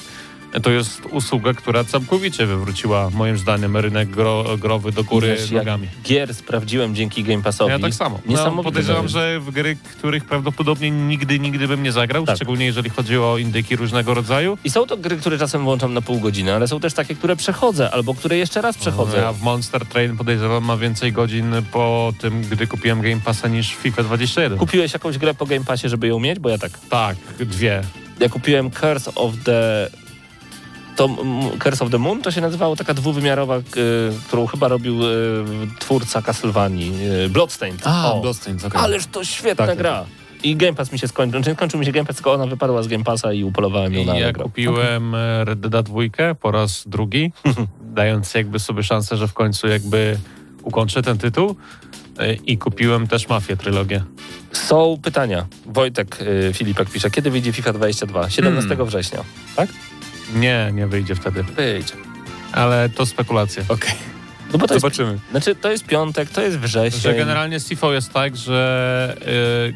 [0.63, 5.89] to jest usługa, która całkowicie wywróciła moim zdaniem rynek gro, growy do góry Wiesz, nogami.
[6.05, 7.71] Gier sprawdziłem dzięki Game Passowi.
[7.71, 8.21] Ja tak samo.
[8.27, 12.37] No, podejrzewam, że w gry, których prawdopodobnie nigdy, nigdy bym nie zagrał, Tak.
[12.37, 14.59] szczególnie jeżeli chodzi o indyki różnego rodzaju.
[14.65, 17.37] I są to gry, które czasem włączam na pół godziny, ale są też takie, które
[17.37, 19.17] przechodzę, albo które jeszcze raz przechodzę.
[19.19, 23.75] Ja w Monster Train podejrzewam ma więcej godzin po tym, gdy kupiłem Game Passa niż
[23.75, 24.59] FIFA 21.
[24.59, 26.39] Kupiłeś jakąś grę po Game Passie, żeby ją mieć?
[26.39, 26.73] Bo ja tak.
[26.91, 27.83] Tak, dwie.
[28.21, 29.91] Ja kupiłem Curse of the...
[31.01, 31.09] To
[31.59, 33.63] Curse of the Moon to się nazywało taka dwuwymiarowa, y,
[34.27, 35.09] którą chyba robił y,
[35.79, 36.93] twórca Castlevanii,
[37.25, 37.81] y, Bloodstained.
[37.85, 38.21] A, O.
[38.21, 38.81] Bloodstained, okej.
[38.81, 40.05] Ależ to świetna Tak, tak, gra.
[40.43, 41.39] I Game Pass mi się skończył.
[41.39, 43.95] Znaczy, nie skończył mi się Game Pass, tylko ona wypadła z Game Passa i upolowałem
[43.95, 44.45] ją I na ja Allegro.
[44.45, 46.01] kupiłem e, Red Dead 2
[46.41, 47.33] po raz drugi,
[47.95, 50.19] dając jakby sobie szansę, że w końcu jakby
[50.63, 51.57] ukończę ten tytuł.
[52.19, 54.05] E, I kupiłem też Mafię trylogię.
[54.53, 55.47] Są pytania.
[55.67, 58.31] Wojtek y, Filipek pisze, kiedy wyjdzie FIFA 22?
[58.31, 58.87] 17 Hmm.
[58.87, 59.25] września.
[60.35, 61.43] Nie, nie wyjdzie wtedy.
[61.43, 61.95] Wyjdzie.
[62.53, 63.65] Ale to spekulacje.
[63.69, 63.95] Okej,
[64.53, 65.19] No bo to jest, zobaczymy.
[65.31, 67.01] znaczy, to jest piątek, to jest wrzesień.
[67.01, 69.17] Że generalnie z jest tak, że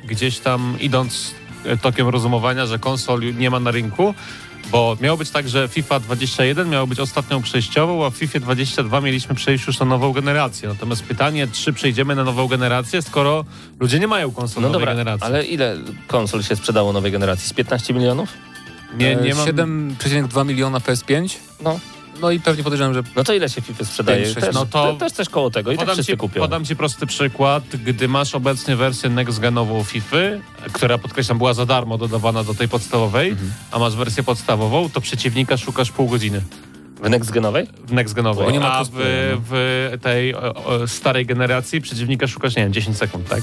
[0.03, 1.35] y, gdzieś tam idąc
[1.67, 4.15] y, tokiem rozumowania, że konsol nie ma na rynku,
[4.71, 9.01] bo miało być tak, że FIFA 21 miało być ostatnią przejściową, a w FIFA 22
[9.01, 10.69] mieliśmy przejść już na nową generację.
[10.69, 13.45] Natomiast pytanie, czy przejdziemy na nową generację, skoro
[13.81, 15.27] ludzie nie mają konsol No nowej dobra, generacji.
[15.27, 17.49] ale ile konsol się sprzedało nowej generacji?
[17.49, 18.29] Z 15 milionów?
[18.99, 19.47] Nie, nie mam...
[19.47, 21.81] 7,2 miliona PS5, No.
[22.21, 24.35] no i pewnie podejrzewam, że No to ile się FIFA sprzedaje?
[24.35, 26.41] Też, No to- też coś koło tego i tak Podam wszyscy ci, kupią.
[26.41, 27.65] podam ci prosty przykład.
[27.85, 30.17] Gdy masz obecnie wersję next-genową FIFA,
[30.73, 33.53] która podkreślam była za darmo dodawana do tej podstawowej, Mhm.
[33.71, 36.43] a masz wersję podstawową, to przeciwnika szukasz pół godziny
[37.03, 37.67] W Next Genowej?
[37.87, 38.61] w next-genowej.
[38.61, 39.01] Ma A w, no.
[39.51, 43.43] w tej o, o, starej generacji przeciwnika szukasz, nie wiem, 10 sekund, tak?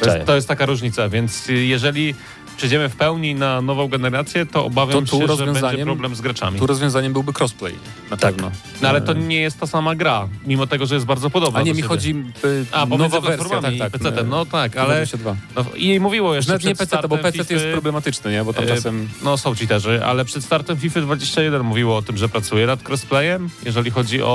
[0.00, 2.14] To jest, to jest taka różnica, więc jeżeli
[2.60, 6.58] przejdziemy w pełni na nową generację, to obawiam To się, że będzie problem z graczami.
[6.58, 7.74] tu rozwiązaniem byłby crossplay.
[8.10, 8.34] Na Tak.
[8.34, 8.50] pewno.
[8.82, 11.62] No ale to nie jest ta sama gra, mimo tego, że jest bardzo podobna A
[11.62, 11.88] nie, mi siebie.
[11.88, 12.14] chodzi
[12.44, 13.92] y, A, nowa wersja, tak, tak.
[13.92, 15.36] PC-tem, no tak, ale 22.
[15.56, 18.44] no, i mówiło jeszcze Nawet nie PC, bo PC jest FIFA, problematyczny, nie?
[18.44, 19.08] Bo tam e, czasem...
[19.24, 23.50] No są cheaterzy, ale przed startem FIFA 21 mówiło o tym, że pracuje nad crossplayem,
[23.64, 24.28] jeżeli chodzi o,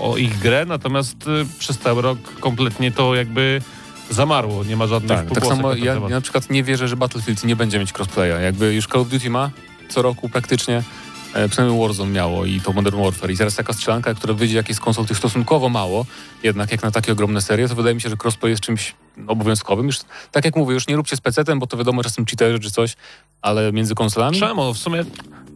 [0.00, 3.60] o ich grę, natomiast y, przez cały rok kompletnie to jakby
[4.10, 7.44] zamarło, nie ma żadnych Tak, tak samo ja, ja na przykład nie wierzę, że Battlefield
[7.44, 8.42] nie będzie mieć crossplaya.
[8.42, 9.50] Jakby już Call of Duty ma
[9.88, 10.82] co roku praktycznie,
[11.34, 13.30] e, przynajmniej Warzone miało i to Modern Warfare.
[13.30, 16.06] I teraz taka strzelanka, która wyjdzie jakieś z konsol tych stosunkowo mało,
[16.42, 18.94] jednak jak na takie ogromne serie, to wydaje mi się, że crossplay jest czymś
[19.26, 19.86] obowiązkowym.
[19.86, 19.98] Już,
[20.32, 22.70] tak jak mówię, już nie róbcie z PC-tem, bo to wiadomo, że są cheaterzy czy
[22.70, 22.96] coś,
[23.42, 24.38] ale między konsolami...
[24.40, 24.74] Czemu?
[24.74, 25.04] W sumie,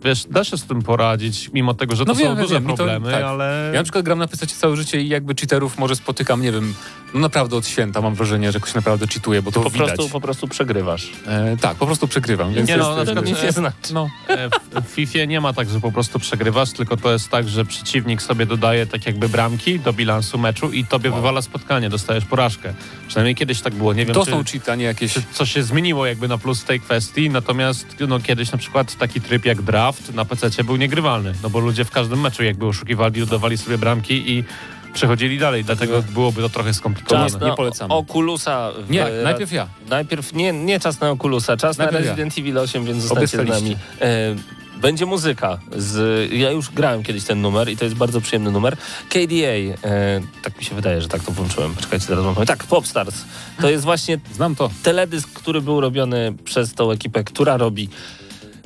[0.05, 2.55] wiesz, da się z tym poradzić, mimo tego, że to No wiem, są wiem, duże
[2.55, 3.23] wiem, mi to- problemy, tak.
[3.25, 3.71] ale...
[3.73, 6.75] Ja na przykład gram na PC całe życie i jakby cheaterów może spotykam, nie wiem,
[7.15, 9.89] no naprawdę od święta mam wrażenie, że ktoś naprawdę cheatuje, bo to Po widać.
[9.93, 11.13] prostu, po prostu przegrywasz.
[11.27, 12.55] E, tak, po prostu przegrywam.
[12.55, 13.95] Więc Nie no, na przykład- nic nie znaczy.
[13.95, 17.29] no, E, W w FIFA nie ma tak, że po prostu przegrywasz, tylko to jest
[17.29, 21.91] tak, że przeciwnik sobie dodaje tak jakby bramki do bilansu meczu i tobie wywala spotkanie,
[21.91, 22.75] dostajesz porażkę.
[23.09, 25.12] Przynajmniej kiedyś tak było, nie wiem to czy, są cheaty, a nie jakieś...
[25.12, 28.94] czy co się zmieniło jakby na plus w tej kwestii, natomiast no, kiedyś na przykład
[28.94, 32.66] taki tryb jak draft na PC był niegrywalny, no bo ludzie w każdym meczu jakby
[32.66, 34.44] oszukiwali, dodawali sobie bramki i
[34.94, 37.30] przechodzili dalej, dlatego byłoby to trochę skomplikowane.
[37.30, 37.94] Czas nie na polecamy.
[37.94, 38.72] Oculusa.
[38.72, 39.68] w- Nie, najpierw ja.
[39.88, 42.11] Najpierw nie, nie czas na Oculusa, czas na Najpierw ja.
[42.11, 43.76] Resident Evil 8, więc zostańcie z nami.
[44.00, 44.34] E,
[44.83, 45.59] będzie muzyka.
[45.76, 48.76] Z, ja już grałem kiedyś ten numer i to jest bardzo przyjemny numer.
[49.09, 51.76] KDA, e, tak mi się wydaje, że tak to włączyłem.
[51.76, 52.47] Czekajcie, zaraz wam powiem.
[52.47, 53.14] Tak, Popstars.
[53.61, 54.70] To jest właśnie Znam to.
[54.83, 57.89] teledysk, który był robiony przez tą ekipę, która robi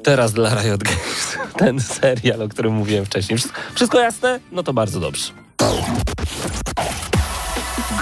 [0.03, 3.39] teraz dla Riot Games ten serial, o którym mówiłem wcześniej.
[3.39, 4.41] Wszystko, wszystko jasne?
[4.53, 5.33] No to bardzo dobrze.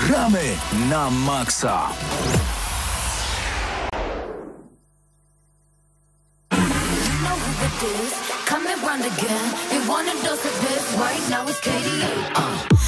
[0.06, 0.42] Gramy
[0.90, 1.88] na maksa.
[7.80, 8.12] this?
[8.46, 9.46] Come and run again.
[9.72, 10.94] You wanna dose of this?
[10.98, 12.32] Right now it's KDA.
[12.34, 12.83] Uh.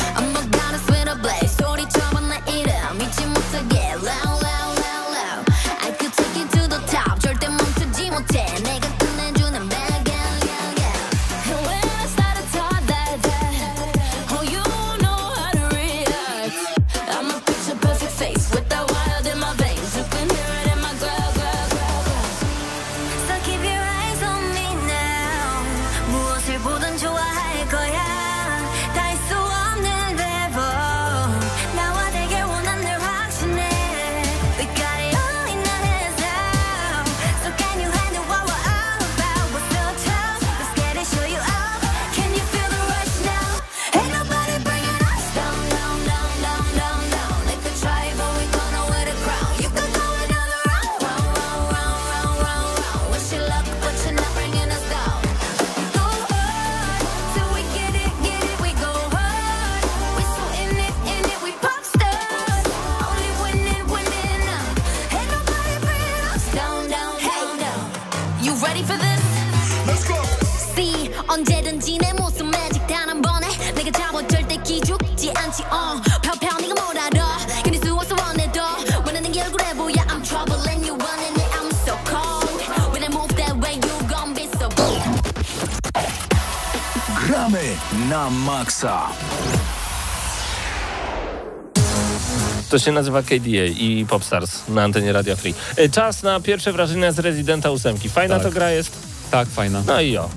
[92.76, 95.54] To się nazywa KDA i Popstars na antenie Radia Free.
[95.76, 97.96] E, Czas na pierwsze wrażenia z Residenta 8.
[97.98, 98.42] Fajna Tak.
[98.44, 98.92] to gra jest.
[99.30, 99.82] Tak, fajna.
[99.86, 100.30] No i o.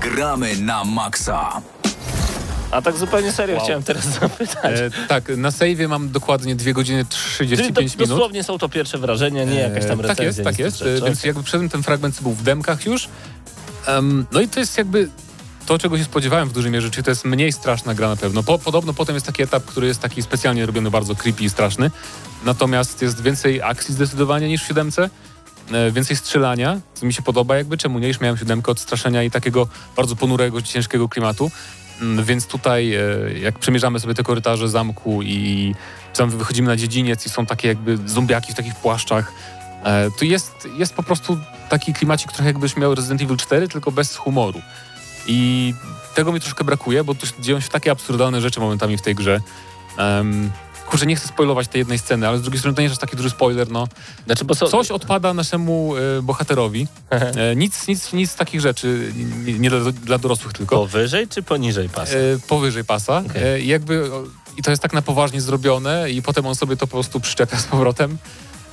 [0.00, 1.60] Gramy na maksa.
[2.70, 3.64] A tak zupełnie serio Wow.
[3.64, 4.80] chciałem teraz zapytać.
[4.80, 7.04] E, tak, na save'ie mam dokładnie 2 godziny
[7.36, 8.08] Czyli 35 to, minut.
[8.08, 10.14] dosłownie są to pierwsze wrażenia, nie jakaś tam E, recenzja.
[10.16, 10.76] Tak jest, tak jest.
[10.76, 11.06] z tych E, rzeczy.
[11.06, 13.08] Więc jakby przedtem ten fragment był w demkach już.
[13.86, 15.08] Em, no i to jest jakby
[15.66, 18.42] to, czego się spodziewałem w dużej mierze, czyli to jest mniej straszna gra na pewno.
[18.42, 21.90] Po, podobno potem jest taki etap, który jest taki specjalnie robiony bardzo creepy i straszny.
[22.44, 25.10] Natomiast jest więcej akcji zdecydowanie niż w siódemce.
[25.72, 29.22] E, Więcej strzelania, co mi się podoba jakby, czemu nie, już miałem siódemkę od straszenia
[29.22, 31.50] i takiego bardzo ponurego, ciężkiego klimatu.
[32.00, 33.00] Mm, Więc tutaj, e,
[33.40, 35.74] jak przemierzamy sobie te korytarze zamku i
[36.16, 39.32] tam wychodzimy na dziedziniec i są takie jakby zombiaki w takich płaszczach,
[39.84, 41.38] e, to jest, jest po prostu
[41.68, 44.62] taki klimacik trochę jakbyś miał Resident Evil 4, tylko bez humoru.
[45.26, 45.74] I
[46.14, 49.40] tego mi troszkę brakuje, bo tu dzieją się takie absurdalne rzeczy momentami w tej grze.
[49.98, 50.50] Um,
[50.92, 53.00] kurczę, nie chcę spoilować tej jednej sceny, ale z drugiej strony to nie jest aż
[53.00, 53.88] taki duży spoiler, no.
[54.26, 54.68] Znaczy, so...
[54.68, 56.86] Coś odpada naszemu e, bohaterowi.
[57.12, 59.12] E, nic, nic, nic z takich rzeczy,
[59.58, 60.76] nie, dla, dla dorosłych tylko.
[60.76, 62.16] Powyżej czy poniżej pasa?
[62.16, 63.22] E, powyżej pasa.
[63.34, 64.10] E, jakby,
[64.56, 67.58] I to jest tak na poważnie zrobione i potem on sobie to po prostu przyczepia
[67.58, 68.18] z powrotem.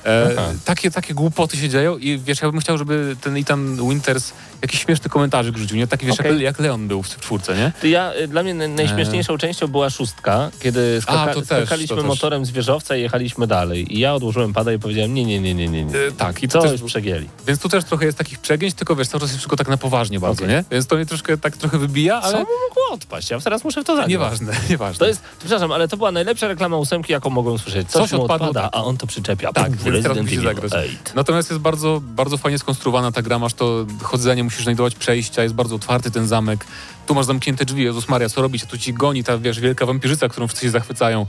[0.04, 4.32] E, takie, takie głupoty się dzieją i wiesz, ja bym chciał, żeby ten Ethan Winters
[4.62, 5.86] jakiś śmieszny komentarzyk rzucił, nie?
[5.86, 6.32] Taki wiesz, Okej.
[6.32, 7.72] jak, jak Leon był w czwórce, nie?
[7.80, 11.46] To ja, y, dla mnie naj- najśmieszniejszą częścią była szóstka, kiedy skaka- A, to też,
[11.46, 12.08] skakaliśmy to też.
[12.08, 13.96] motorem z wieżowca i jechaliśmy dalej.
[13.96, 15.84] I ja odłożyłem pada i powiedziałem, nie, nie, nie, nie, nie.
[15.84, 15.98] nie.
[15.98, 17.28] E, tak, i Co to też, przegięli.
[17.46, 19.76] więc tu też trochę jest takich przegięć, tylko wiesz, cały czas jest wszystko tak na
[19.76, 20.56] poważnie bardzo, Okej.
[20.56, 20.64] nie?
[20.70, 23.30] Więc to mnie troszkę tak trochę wybija, Co ale mu mogło odpaść?
[23.30, 24.10] Ja teraz muszę w to zagrać.
[24.10, 24.98] nieważne, nieważne.
[24.98, 27.90] To jest, przepraszam, ale to była najlepsza reklama ósemki, jaką mogłem słyszeć.
[27.90, 28.80] Coś, Coś mu odpadło, odpada, tak.
[28.80, 29.52] a on to przyczepia.
[29.52, 30.72] Tak, Pum, więc teraz Resident musi Evil zagrać.
[30.72, 31.14] 8.
[31.14, 35.54] Natomiast jest bardzo, bardzo fajnie skonstruowana ta gra, masz to chodzenie, musisz znajdować przejścia, jest
[35.54, 36.64] bardzo otwarty ten zamek.
[37.06, 38.62] Tu masz zamknięte drzwi, Jezus Maria, co robić?
[38.62, 41.26] A tu ci goni ta, wiesz, wielka wampirzyca, którą wszyscy się zachwycają.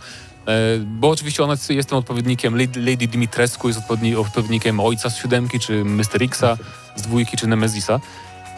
[0.47, 5.59] E, bo oczywiście ona jest tym odpowiednikiem, Lady, Dimitrescu jest odpowiedni, odpowiednikiem ojca z siódemki,
[5.59, 6.23] czy Mr.
[6.23, 6.57] Xa
[6.95, 7.99] z dwójki, czy Nemezisa.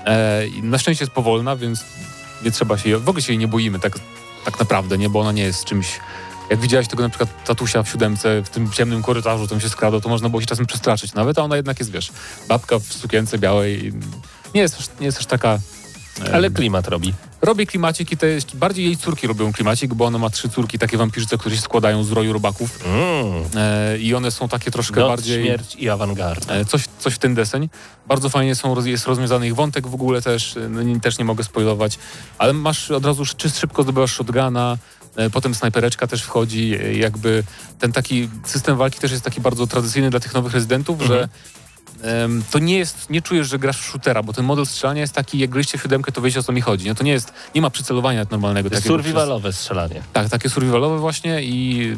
[0.06, 1.86] E, na szczęście jest powolna, więc
[2.46, 4.00] nie trzeba się w ogóle się jej nie boimy tak,
[4.46, 5.10] tak naprawdę, nie?
[5.10, 6.00] Bo ona nie jest czymś...
[6.50, 10.02] Jak widziałeś tego na przykład tatusia w siódemce, w tym ciemnym korytarzu, tam się skradał,
[10.02, 12.12] to można było się czasem przestraszyć nawet, a ona jednak jest, wiesz,
[12.48, 13.94] babka w sukience białej.
[14.56, 15.60] Nie jest, nie jest aż taka...
[16.34, 17.14] Ale klimat robi.
[17.42, 20.98] Robi klimacik i jest, bardziej jej córki robią klimacik, bo ona ma trzy córki, takie
[20.98, 23.44] wampirzyce, które się składają z roju robaków Mm.
[23.56, 25.44] e, i one są takie troszkę Noc, bardziej...
[25.46, 26.54] śmierć i awangarda.
[26.54, 27.70] E, Coś, coś w ten deseń.
[28.08, 31.26] Bardzo fajnie są, jest rozwiązany ich wątek w ogóle też, e, no, nie, też nie
[31.26, 32.00] mogę spoilować,
[32.38, 34.78] ale masz od razu szy- szybko zdobywasz shotguna,
[35.32, 37.44] potem snajpereczka też wchodzi, e, jakby
[37.80, 41.30] ten taki system walki też jest taki bardzo tradycyjny dla tych nowych rezydentów, że
[42.02, 45.14] em, to nie jest, nie czujesz, że grasz w shootera, bo ten model strzelania jest
[45.14, 46.86] taki, jak gryźcie w siódemkę, to wiecie o co mi chodzi.
[46.86, 46.96] Nie?
[46.96, 48.70] To nie jest, nie ma przycelowania normalnego.
[48.70, 50.02] To jest survivalowe strzelanie.
[50.14, 51.96] tak, takie survivalowe właśnie i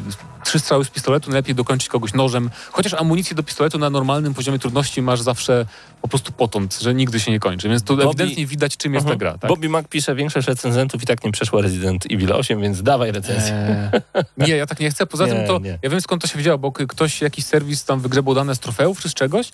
[0.56, 2.50] trzy strzały z pistoletu, najlepiej dokończyć kogoś nożem.
[2.72, 5.66] Chociaż amunicję do pistoletu na normalnym poziomie trudności masz zawsze
[6.02, 7.68] po prostu potąd, że nigdy się nie kończy.
[7.68, 9.38] Więc tu Bobby- ewidentnie widać, czym jest ta gra.
[9.38, 9.48] Tak?
[9.48, 13.54] Bobby Mac pisze, większość recenzentów i tak nie przeszła Resident Evil 8, więc dawaj recenzję.
[14.14, 15.06] Eee, nie, ja tak nie chcę.
[15.06, 15.78] Poza Nie, tym to, nie.
[15.82, 19.00] ja wiem skąd to się wzięło, bo ktoś, jakiś serwis tam wygrzebał dane z trofeów
[19.00, 19.50] czy z czegoś,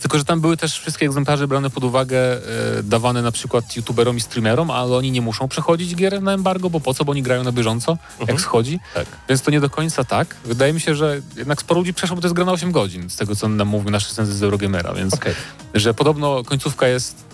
[0.00, 4.16] tylko, że tam były też wszystkie egzemplarze brane pod uwagę, e, dawane na przykład youtuberom
[4.16, 7.22] i streamerom, ale oni nie muszą przechodzić gier na embargo, bo po co, bo oni
[7.22, 8.80] grają na bieżąco, jak schodzi.
[8.94, 9.06] Tak.
[9.28, 10.36] Więc to nie do końca tak.
[10.44, 13.10] Wydaje mi się, że jednak sporo ludzi przeszło, bo to jest gra na 8 godzin,
[13.10, 15.34] z tego co nam mówił nasz recenzent z Eurogamera, więc Okej.
[15.74, 17.28] że podobno końcówka jest...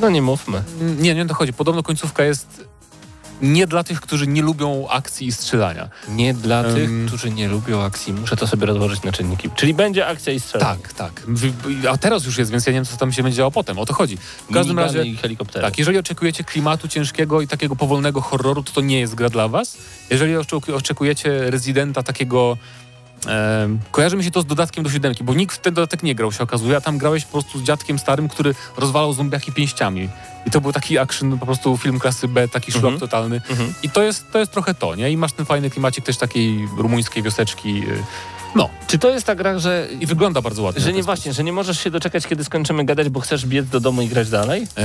[0.00, 0.62] No nie mówmy.
[0.98, 1.52] Nie, nie o to chodzi.
[1.52, 2.64] Podobno końcówka jest
[3.42, 5.88] nie dla tych, którzy nie lubią akcji i strzelania.
[6.08, 6.74] Nie dla Em.
[6.74, 8.12] tych, którzy nie lubią akcji.
[8.12, 9.50] Muszę to sobie rozłożyć na czynniki.
[9.56, 10.82] Czyli będzie akcja i strzelanie.
[10.82, 11.22] Tak, tak.
[11.90, 13.78] A teraz już jest, więc ja nie wiem, co tam się będzie działo potem.
[13.78, 14.16] O to chodzi.
[14.16, 15.10] W każdym Minigany razie...
[15.10, 15.64] i helikoptery.
[15.64, 19.48] Tak, jeżeli oczekujecie klimatu ciężkiego i takiego powolnego horroru, to to nie jest gra dla
[19.48, 19.76] was.
[20.10, 22.58] Jeżeli oczeku- oczekujecie rezydenta takiego...
[23.26, 26.14] em, kojarzy mi się to z dodatkiem do siódemki, bo nikt w ten dodatek nie
[26.14, 30.08] grał, się okazuje, a tam grałeś po prostu z dziadkiem starym, który rozwalał zombiaki pięściami.
[30.46, 33.00] I to był taki action, po prostu film klasy B, taki szlok Mhm.
[33.00, 33.40] totalny.
[33.50, 33.74] Mhm.
[33.82, 35.10] I to jest, to jest trochę to, nie?
[35.10, 37.82] I masz ten fajny klimacik też takiej rumuńskiej wioseczki.
[38.54, 40.80] No, Czy to jest ta gra, że, i wygląda bardzo ładnie.
[40.80, 43.80] że nie właśnie, że nie możesz się doczekać, kiedy skończymy gadać, bo chcesz biec do
[43.80, 44.66] domu i grać dalej?
[44.78, 44.84] E,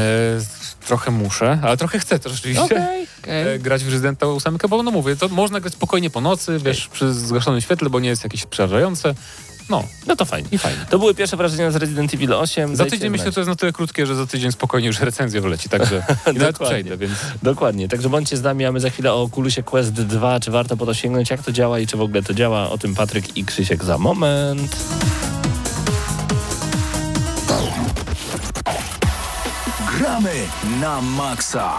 [0.88, 2.64] trochę muszę, ale trochę chcę też oczywiście.
[2.64, 3.56] Okej, okej.
[3.56, 6.88] e, grać w Residenta 8, bo no mówię, to można grać spokojnie po nocy, wiesz,
[6.88, 9.16] przy zgaszonym świetle, bo nie jest jakieś przerażające.
[9.70, 10.48] No, No to fajnie.
[10.52, 10.86] i fajnie.
[10.90, 12.76] To były pierwsze wrażenia z Resident Evil 8.
[12.76, 13.36] Za tydzień myślę, znać.
[13.36, 15.96] to jest na tyle krótkie, że za tydzień spokojnie już recenzja wyleci, także
[16.34, 16.66] i nawet Dokładnie.
[16.68, 17.14] przejdę, więc
[17.44, 20.78] Dokładnie, także bądźcie z nami, a my za chwilę o Oculusie Quest 2, czy warto
[20.78, 23.38] po to sięgnąć, jak to działa i czy w ogóle to działa, o tym Patryk
[23.38, 24.76] i Krzysiek za moment.
[29.98, 30.34] Gramy
[30.82, 31.74] na maksa.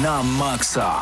[0.00, 1.00] Na maksa.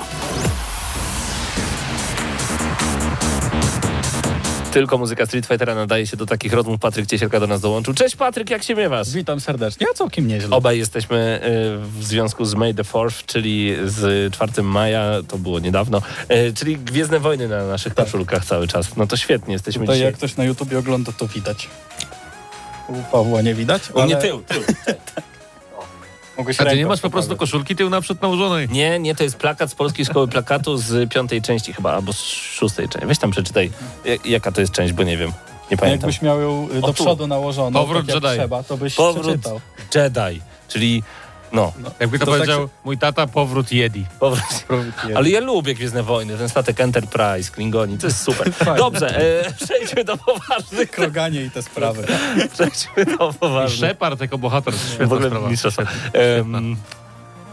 [4.72, 6.80] Tylko muzyka Street Fightera nadaje się do takich rozmów.
[6.80, 7.95] Patryk Ciesielka do nas dołączył.
[7.95, 9.11] Cześć Patryk, jak się miewasz?
[9.11, 10.57] Witam serdecznie, a całkiem nieźle.
[10.57, 15.59] Obaj jesteśmy y, w związku z May the 4th, czyli z 4 maja, to było
[15.61, 16.03] niedawno,
[16.49, 18.97] y, czyli Gwiezdne Wojny na naszych koszulkach cały czas.
[18.97, 20.07] No to świetnie, jesteśmy Tutaj dzisiaj.
[20.07, 21.68] jak ktoś na YouTubie ogląda, to widać.
[22.88, 24.62] U Pawła nie widać, U mnie ale tył, tył.
[26.41, 27.51] mogę się A ty nie masz po prostu pokazać.
[27.51, 28.68] koszulki tył naprzód nałożonej?
[28.68, 32.22] Nie, nie, to jest plakat z Polskiej Szkoły Plakatu z piątej części chyba, albo z
[32.26, 33.07] szóstej części.
[33.09, 33.70] Weź tam przeczytaj,
[34.05, 35.32] jak- jaka to jest część, bo nie wiem.
[35.70, 36.11] Nie pamiętam.
[36.11, 36.93] Jakbyś miał ją O, do tu.
[37.05, 38.36] przodu nałożoną, Powrót tak jak Jedi.
[38.38, 39.61] trzeba, to byś Powrót przeczytał.
[39.95, 41.03] Jedi, czyli
[41.53, 44.07] no, Jakby to, To tak powiedział mój tata, powrót Jedi.
[44.20, 44.44] powrót.
[44.68, 45.14] Powrót Jedi.
[45.14, 48.53] Ale ja lubię Gwiezdne Wojny, ten statek Enterprise, Klingoni, to jest super.
[48.76, 52.07] Dobrze, e, przejdźmy do poważnych, Kroganie i te sprawy.
[52.55, 53.90] przejdźmy do I poważnych.
[53.90, 55.48] Shepard jako bohater, W świetna ogóle sprawa.
[55.51, 55.82] mistrzostwa.
[56.12, 56.76] Em,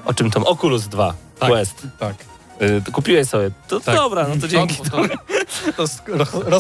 [0.05, 0.43] o czym tam?
[0.43, 1.49] Oculus 2, Tak.
[1.49, 1.87] Quest.
[1.99, 2.15] Tak.
[2.61, 3.49] Y, kupiłeś sobie.
[3.67, 3.95] To Tak.
[3.95, 4.75] dobra, no to dzięki.
[5.77, 5.85] To,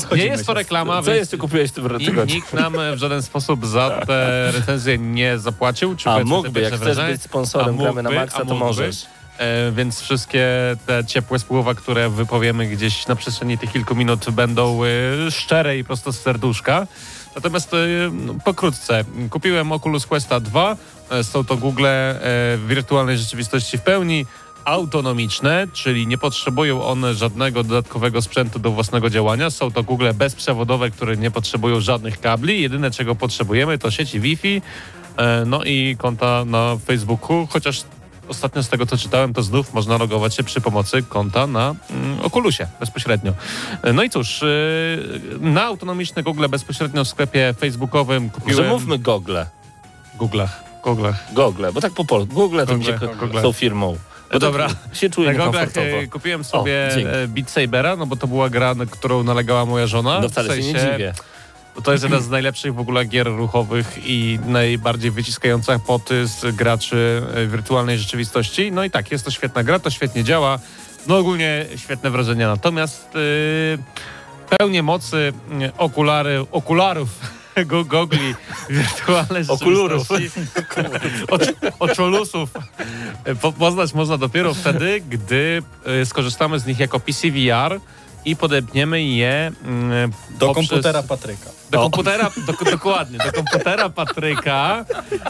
[0.09, 2.35] to, nie jest to reklama, Co jeszcze kupiłeś w tym nikt, tygodniu?
[2.35, 5.95] nikt nam w żaden sposób za te recenzje nie zapłacił.
[5.95, 8.65] Czy A mógłby, jak chcesz być sponsorem A Gramy na mógłby, Maxa, a to mógłby.
[8.65, 9.05] możesz.
[9.37, 10.47] E, więc wszystkie
[10.85, 14.87] te ciepłe słowa, które wypowiemy gdzieś na przestrzeni tych kilku minut będą e,
[15.31, 16.87] szczere i prosto z serduszka.
[17.35, 17.77] Natomiast e,
[18.11, 20.75] no, pokrótce, kupiłem Oculus Questa 2,
[21.09, 22.17] e, są to Google e,
[22.67, 24.25] wirtualnej rzeczywistości w pełni,
[24.67, 29.49] autonomiczne, czyli nie potrzebują one żadnego dodatkowego sprzętu do własnego działania.
[29.49, 32.61] Są to Google bezprzewodowe, które nie potrzebują żadnych kabli.
[32.61, 34.61] Jedyne czego potrzebujemy to sieci Wi-Fi,
[35.17, 37.83] e, no i konta na Facebooku, chociaż
[38.27, 42.21] ostatnio z tego co czytałem, to znów można logować się przy pomocy konta na mm,
[42.21, 43.33] Oculusie bezpośrednio.
[43.83, 44.47] E, No i cóż, e,
[45.39, 48.57] na autonomiczne Google bezpośrednio w sklepie facebookowym kupiłem...
[48.57, 49.37] Może mówmy Google.
[50.19, 50.49] Google'ach.
[50.85, 51.15] Google'ach.
[51.33, 52.33] Google, bo tak po polsku.
[52.33, 53.39] Google to Google, Google.
[53.39, 53.97] z tą firmą.
[54.33, 54.67] Bo Dobra.
[54.93, 55.87] się czuję Na niekomfortowo.
[55.87, 57.09] e, kupiłem sobie dzięki.
[57.15, 60.19] e, Beat Sabera, no bo to była gra, na którą nalegała moja żona.
[60.19, 61.13] No W wcale się nie sensie- dziwię.
[61.75, 66.55] Bo to jest jedna z najlepszych w ogóle gier ruchowych i najbardziej wyciskających poty z
[66.55, 68.71] graczy e, wirtualnej rzeczywistości.
[68.71, 70.59] No i tak, jest to świetna gra, to świetnie działa.
[71.07, 72.47] No ogólnie świetne wrażenia.
[72.47, 75.33] Natomiast yy, pełnię mocy
[75.77, 77.09] okulary, okularów
[77.65, 78.35] go, gogli
[78.69, 80.07] wirtualnej Okulurów.
[81.79, 82.49] oczolusów
[83.41, 85.63] po, poznać można dopiero wtedy, gdy
[86.01, 87.79] e, skorzystamy z nich jako PCVR
[88.25, 91.49] i podepniemy je mm, Do poprzez- komputera Patryka.
[91.71, 94.85] do komputera, do, dokładnie, do komputera Patryka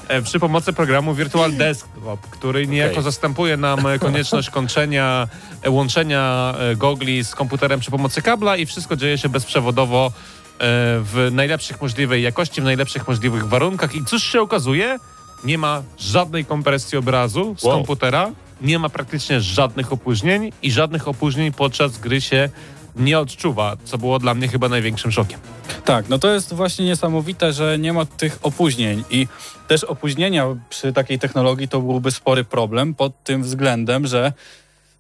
[0.08, 3.04] e, przy pomocy programu Virtual Desktop, który niejako Okej.
[3.04, 5.28] zastępuje nam konieczność kończenia,
[5.62, 10.12] e, łączenia e, gogli z komputerem przy pomocy kabla i wszystko dzieje się bezprzewodowo
[10.60, 13.96] w najlepszych możliwej jakości, w najlepszych możliwych warunkach.
[13.96, 14.98] I cóż się okazuje?
[15.44, 17.78] Nie ma żadnej kompresji obrazu z Wow.
[17.78, 18.32] komputera,
[18.62, 22.50] nie ma praktycznie żadnych opóźnień i żadnych opóźnień podczas gry się
[22.96, 25.40] nie odczuwa, co było dla mnie chyba największym szokiem.
[25.86, 29.28] Tak, no to jest właśnie niesamowite, że nie ma tych opóźnień i
[29.68, 34.34] też opóźnienia przy takiej technologii to byłby spory problem pod tym względem, że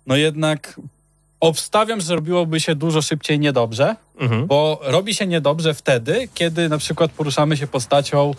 [0.07, 0.79] no jednak
[1.39, 4.47] obstawiam, że robiłoby się dużo szybciej niedobrze, Mhm.
[4.47, 8.31] bo robi się niedobrze wtedy, kiedy na przykład poruszamy się postacią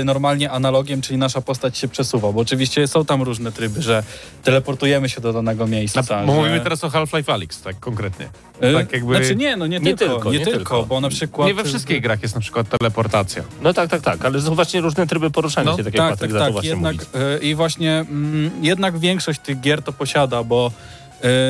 [0.00, 4.02] y, normalnie analogiem, czyli nasza postać się przesuwa, bo oczywiście są tam różne tryby, że
[4.42, 6.00] teleportujemy się do danego miejsca.
[6.16, 6.38] Na, bo że...
[6.38, 8.26] mówimy teraz o Half-Life Alyx, tak konkretnie.
[8.64, 10.82] Y, tak jakby- Znaczy nie, no nie, Nie tylko, tylko, nie, nie tylko, tylko.
[10.82, 11.48] bo na przykład...
[11.48, 13.42] Nie we wszystkich grach jest na przykład teleportacja.
[13.62, 16.10] No tak, tak, tak, ale są właśnie różne tryby poruszania No, się, tak jak tak,
[16.10, 16.52] Patryk tak, tak.
[16.52, 17.08] właśnie Jednak, mówić.
[17.42, 20.70] y, I właśnie mm, jednak większość tych gier to posiada, bo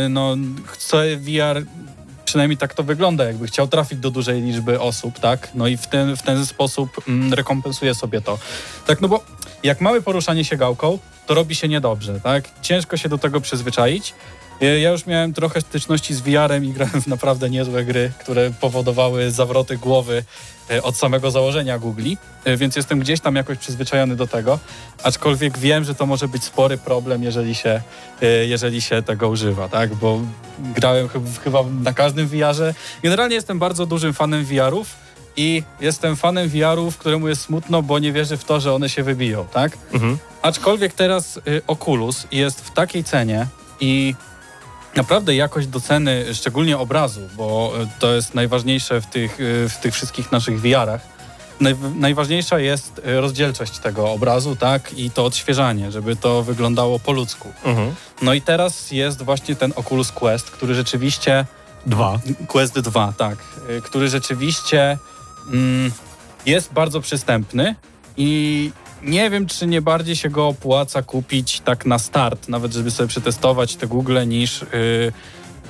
[0.09, 1.65] no, chce VR,
[2.25, 5.49] przynajmniej tak to wygląda, jakby chciał trafić do dużej liczby osób, tak?
[5.55, 8.39] No i w ten, w ten sposób mm, rekompensuje sobie to.
[8.87, 9.25] Tak, no bo
[9.63, 12.45] jak mamy poruszanie się gałką, to robi się niedobrze, tak?
[12.63, 14.15] Ciężko się do tego przyzwyczaić.
[14.61, 19.31] Ja już miałem trochę styczności z VR-em i grałem w naprawdę niezłe gry, które powodowały
[19.31, 20.25] zawroty głowy
[20.71, 24.59] y, od samego założenia Googli, y, więc jestem gdzieś tam jakoś przyzwyczajony do tego,
[25.03, 27.81] aczkolwiek wiem, że to może być spory problem, jeżeli się,
[28.23, 29.95] y, jeżeli się tego używa, tak?
[29.95, 30.21] Bo
[30.59, 32.75] grałem chyb- chyba na każdym VR-ze.
[33.03, 34.87] Generalnie jestem bardzo dużym fanem VR-ów
[35.37, 39.03] i jestem fanem VR-ów, któremu jest smutno, bo nie wierzy w to, że one się
[39.03, 39.79] wybiją, tak?
[39.93, 40.19] Mhm.
[40.43, 43.47] Aczkolwiek teraz y, Oculus jest w takiej cenie
[43.81, 44.15] i
[44.97, 49.77] naprawdę jakość do ceny, szczególnie obrazu, bo y, to jest najważniejsze w tych, y, w
[49.77, 50.63] tych wszystkich naszych.
[51.61, 57.13] Naj, najważniejsza jest y, rozdzielczość tego obrazu, tak, i to odświeżanie, żeby to wyglądało po
[57.13, 57.53] ludzku.
[57.65, 57.95] Mhm.
[58.23, 61.47] No i teraz jest właśnie ten Oculus Quest, który rzeczywiście
[61.87, 62.19] Dwa.
[62.47, 63.39] Quest 2, tak.
[63.85, 64.99] Który rzeczywiście
[65.53, 65.93] mm,
[66.47, 67.75] jest bardzo przystępny
[68.17, 68.73] i
[69.03, 73.09] nie wiem, czy nie bardziej się go opłaca kupić tak na start, nawet żeby sobie
[73.09, 74.65] przetestować te Google, niż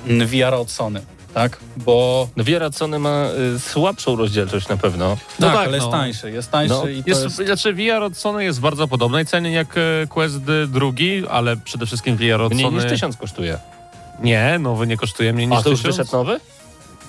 [0.07, 1.01] yy, VR od Sony,
[1.33, 1.57] tak?
[1.77, 3.25] Bo No Wiera Sony ma
[3.55, 5.17] y, słabszą rozdzielczość na pewno.
[5.39, 5.91] No tak, tak, ale jest no.
[5.91, 7.35] tańszy, jest tańszy No, i to Jest, jest...
[7.35, 11.85] Znaczy VR od Sony jest w bardzo podobnej cenie jak e, Quest drugi, ale przede
[11.85, 12.77] wszystkim VR od Mniej Sony...
[12.77, 13.57] niż tysiąc kosztuje.
[14.19, 15.97] Nie, nowy nie kosztuje mniej niż A to już tysiąc.
[15.97, 16.39] wyszedł nowy?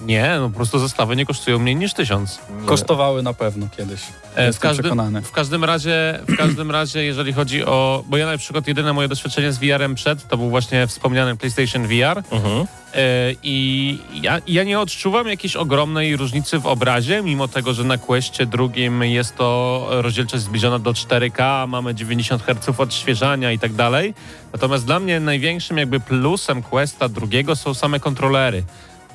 [0.06, 2.40] Nie, no po prostu zestawy nie kosztują mniej niż tysiąc.
[2.66, 4.00] Kosztowały na pewno kiedyś.
[4.34, 5.22] E, w, Jestem każdym, przekonany.
[5.22, 8.04] w każdym razie, w każdym razie, jeżeli chodzi o.
[8.06, 11.86] Bo ja na przykład jedyne moje doświadczenie z VR-em przed to był właśnie wspomniany PlayStation
[11.86, 12.22] VR.
[12.30, 12.66] Mhm.
[12.94, 17.98] E, I ja, ja nie odczuwam jakiejś ogromnej różnicy w obrazie, mimo tego, że na
[17.98, 24.14] Questie drugim jest to rozdzielczość zbliżona do 4K, mamy 90 Hz odświeżania i tak dalej.
[24.52, 28.64] Natomiast dla mnie największym jakby plusem Questa drugiego są same kontrolery.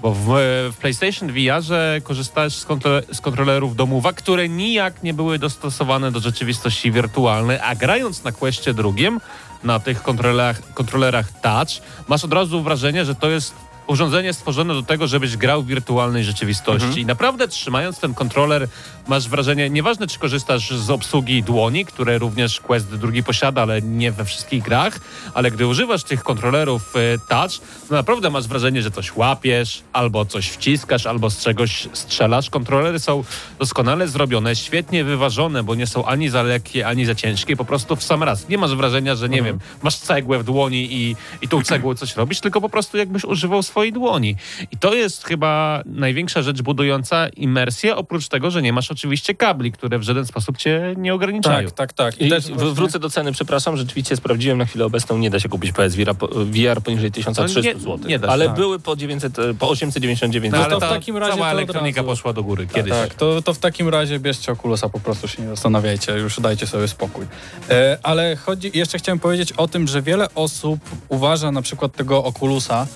[0.02, 0.26] Bo w,
[0.74, 6.20] w PlayStation VR-ze korzystałeś z, kontro, z kontrolerów domowa, które nijak nie były dostosowane do
[6.20, 9.20] rzeczywistości wirtualnej, a grając na Questie drugim,
[9.64, 11.70] na tych kontrolerach, kontrolerach touch,
[12.08, 16.24] masz od razu wrażenie, że to jest urządzenie stworzone do tego, żebyś grał w wirtualnej
[16.24, 17.02] rzeczywistości.
[17.02, 18.68] I naprawdę trzymając ten kontroler,
[19.08, 24.12] masz wrażenie, nieważne czy korzystasz z obsługi dłoni, które również Quest drugi posiada, ale nie
[24.12, 25.00] we wszystkich grach,
[25.34, 27.52] ale gdy używasz tych kontrolerów e, touch,
[27.90, 32.50] to naprawdę masz wrażenie, że coś łapiesz, albo coś wciskasz, albo z czegoś strzelasz.
[32.50, 33.24] Kontrolery są
[33.60, 37.96] doskonale zrobione, świetnie wyważone, bo nie są ani za lekkie, ani za ciężkie, po prostu
[37.96, 38.50] w sam raz.
[38.50, 42.16] Nie masz wrażenia, że nie wiem, masz cegłę w dłoni i, i tą cegłą coś
[42.16, 44.36] robisz, tylko po prostu jakbyś używał swojej dłoni.
[44.72, 49.72] I to jest chyba największa rzecz budująca imersję, oprócz tego, że nie masz oczywiście kabli,
[49.72, 51.68] które w żaden sposób cię nie ograniczają.
[51.70, 52.22] Tak, tak, tak.
[52.22, 55.40] I też w- właśnie- wrócę do ceny, przepraszam, rzeczywiście sprawdziłem na chwilę obecną, nie da
[55.40, 58.00] się kupić PSVR po- VR poniżej 1300 No nie- zł.
[58.08, 58.56] nie da się, ale tak.
[58.56, 62.02] były po 900, e, po 899 No, ale to w ta takim razie cała elektronika
[62.02, 62.92] razu- poszła do góry kiedyś.
[62.92, 66.68] Tak, to, to w takim razie bierzcie Oculusa, po prostu się nie zastanawiajcie, już dajcie
[66.68, 67.26] sobie spokój.
[67.70, 72.24] E, ale chodzi, jeszcze chciałem powiedzieć o tym, że wiele osób uważa na przykład tego
[72.24, 72.88] Oculusa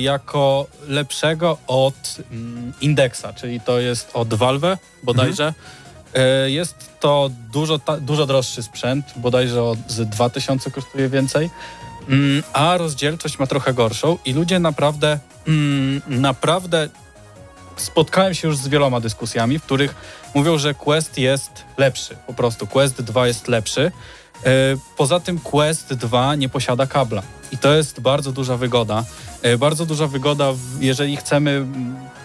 [0.00, 5.54] jako lepszego od mm, Indexa, czyli to jest od Valve bodajże.
[6.14, 11.50] E, jest to dużo, dużo droższy sprzęt, bodajże od, z 2000 kosztuje więcej.
[12.08, 16.88] Mm, a rozdzielczość ma trochę gorszą i ludzie naprawdę, mm, naprawdę
[17.76, 19.94] spotkałem się już z wieloma dyskusjami, w których
[20.34, 22.16] mówią, że Quest jest lepszy.
[22.26, 23.92] Po prostu Quest 2 jest lepszy.
[24.44, 24.50] E,
[24.96, 27.22] Poza tym Quest 2 nie posiada kabla.
[27.52, 29.04] I to jest bardzo duża wygoda.
[29.42, 31.66] E, Bardzo duża wygoda, jeżeli chcemy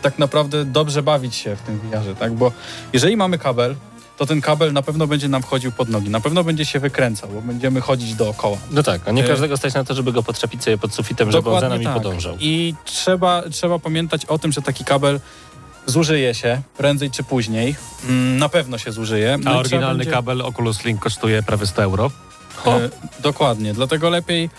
[0.02, 2.34] tak naprawdę dobrze bawić się w tym VR-ze, tak?
[2.34, 2.52] Bo
[2.94, 3.76] jeżeli mamy kabel,
[4.18, 7.30] to ten kabel na pewno będzie nam wchodził pod nogi, na pewno będzie się wykręcał,
[7.30, 8.58] bo będziemy chodzić dookoła.
[8.72, 11.32] No tak, a nie E, każdego stać na to, żeby go podczepić sobie pod sufitem,
[11.32, 11.94] żeby on za nami tak.
[11.94, 12.36] podążał.
[12.40, 15.20] I trzeba, trzeba pamiętać o tym, że taki kabel
[15.86, 17.76] zużyje się prędzej czy później.
[18.10, 19.38] Mm, Na pewno się zużyje.
[19.44, 22.12] No A i oryginalny będzie- kabel Oculus Link kosztuje prawie 100 euro.
[23.20, 24.50] Dokładnie, dlatego lepiej,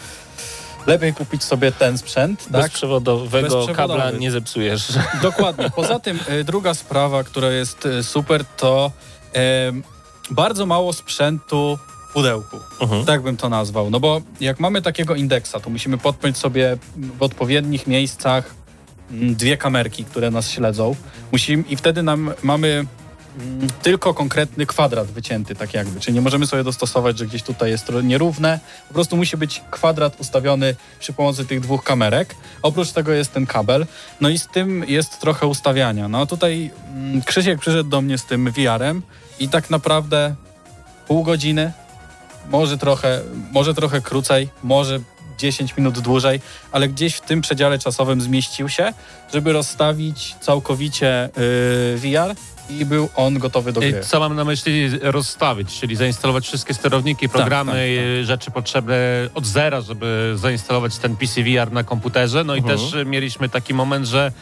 [0.86, 2.42] lepiej kupić sobie ten sprzęt.
[2.44, 2.52] Tak?
[2.52, 4.92] Bezprzewodowego kabla nie zepsujesz.
[5.22, 5.70] Dokładnie.
[5.70, 8.92] Poza tym e, druga sprawa, która jest e, super, to
[9.34, 9.72] e,
[10.30, 11.78] bardzo mało sprzętu
[12.10, 12.56] w pudełku.
[12.80, 13.04] Mhm.
[13.04, 13.90] Tak bym to nazwał.
[13.90, 18.54] No bo jak mamy takiego indeksa, to musimy podpiąć sobie w odpowiednich miejscach
[19.10, 20.96] dwie kamerki, które nas śledzą.
[21.32, 22.68] Musimy, I wtedy nam mamy
[23.38, 26.00] mm, tylko konkretny kwadrat wycięty, tak jakby.
[26.00, 28.60] Czyli nie możemy sobie dostosować, że gdzieś tutaj jest nierówne.
[28.88, 32.34] Po prostu musi być kwadrat ustawiony przy pomocy tych dwóch kamerek.
[32.62, 33.86] Oprócz tego jest ten kabel.
[34.20, 36.08] No i z tym jest trochę ustawiania.
[36.08, 39.02] No tutaj mm, Krzysiek przyszedł do mnie z tym VR-em
[39.38, 40.34] i tak naprawdę
[41.06, 41.72] pół godziny,
[42.50, 43.20] może trochę,
[43.52, 45.00] może trochę krócej, może
[45.38, 46.40] 10 minut dłużej,
[46.72, 48.92] ale gdzieś w tym przedziale czasowym zmieścił się,
[49.34, 52.34] żeby rozstawić całkowicie yy, VR
[52.70, 54.00] i był on gotowy do I gry.
[54.00, 58.96] co mam na myśli rozstawić, czyli zainstalować wszystkie sterowniki, programy, tak, y, rzeczy potrzebne
[59.34, 62.44] od zera, żeby zainstalować ten PC VR na komputerze.
[62.44, 62.76] No Mhm.
[62.76, 64.32] i też mieliśmy taki moment, że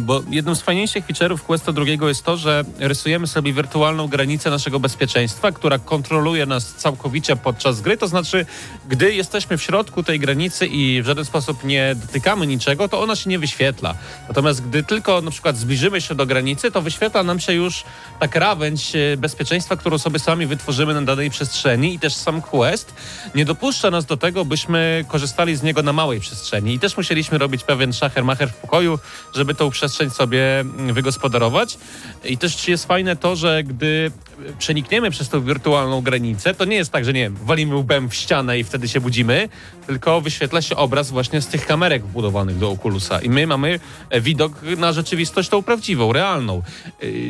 [0.00, 4.80] bo jednym z fajniejszych feature'ów Questa drugiego jest to, że rysujemy sobie wirtualną granicę naszego
[4.80, 7.96] bezpieczeństwa, która kontroluje nas całkowicie podczas gry.
[7.96, 8.46] To znaczy,
[8.88, 13.16] gdy jesteśmy w środku tej granicy i w żaden sposób nie dotykamy niczego, to ona
[13.16, 13.94] się nie wyświetla.
[14.28, 17.84] Natomiast gdy tylko na przykład zbliżymy się do granicy, to wyświetla nam się już
[18.20, 22.94] ta krawędź e, bezpieczeństwa, którą sobie sami wytworzymy na danej przestrzeni i też sam Quest
[23.34, 27.38] nie dopuszcza nas do tego, byśmy korzystali z niego na małej przestrzeni i też musieliśmy
[27.38, 28.98] robić pewien szacher-macher w pokoju,
[29.34, 31.78] żeby tą przestrzeń sobie wygospodarować.
[32.24, 34.10] I też jest fajne to, że gdy
[34.58, 38.14] przenikniemy przez tą wirtualną granicę, to nie jest tak, że nie wiem, walimy łbem w
[38.14, 39.48] ścianę i wtedy się budzimy,
[39.86, 43.80] tylko wyświetla się obraz właśnie z tych kamerek wbudowanych do Oculusa i my mamy
[44.20, 46.62] widok na rzeczywistość tą prawdziwą, realną.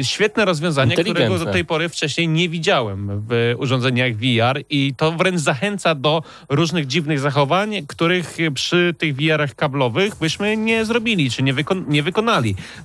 [0.03, 5.13] Świetnie świetne rozwiązanie, którego do tej pory wcześniej nie widziałem w urządzeniach VR i to
[5.13, 11.43] wręcz zachęca do różnych dziwnych zachowań, których przy tych VR-ach kablowych byśmy nie zrobili, czy
[11.43, 12.30] nie, wyko- nie wykonali.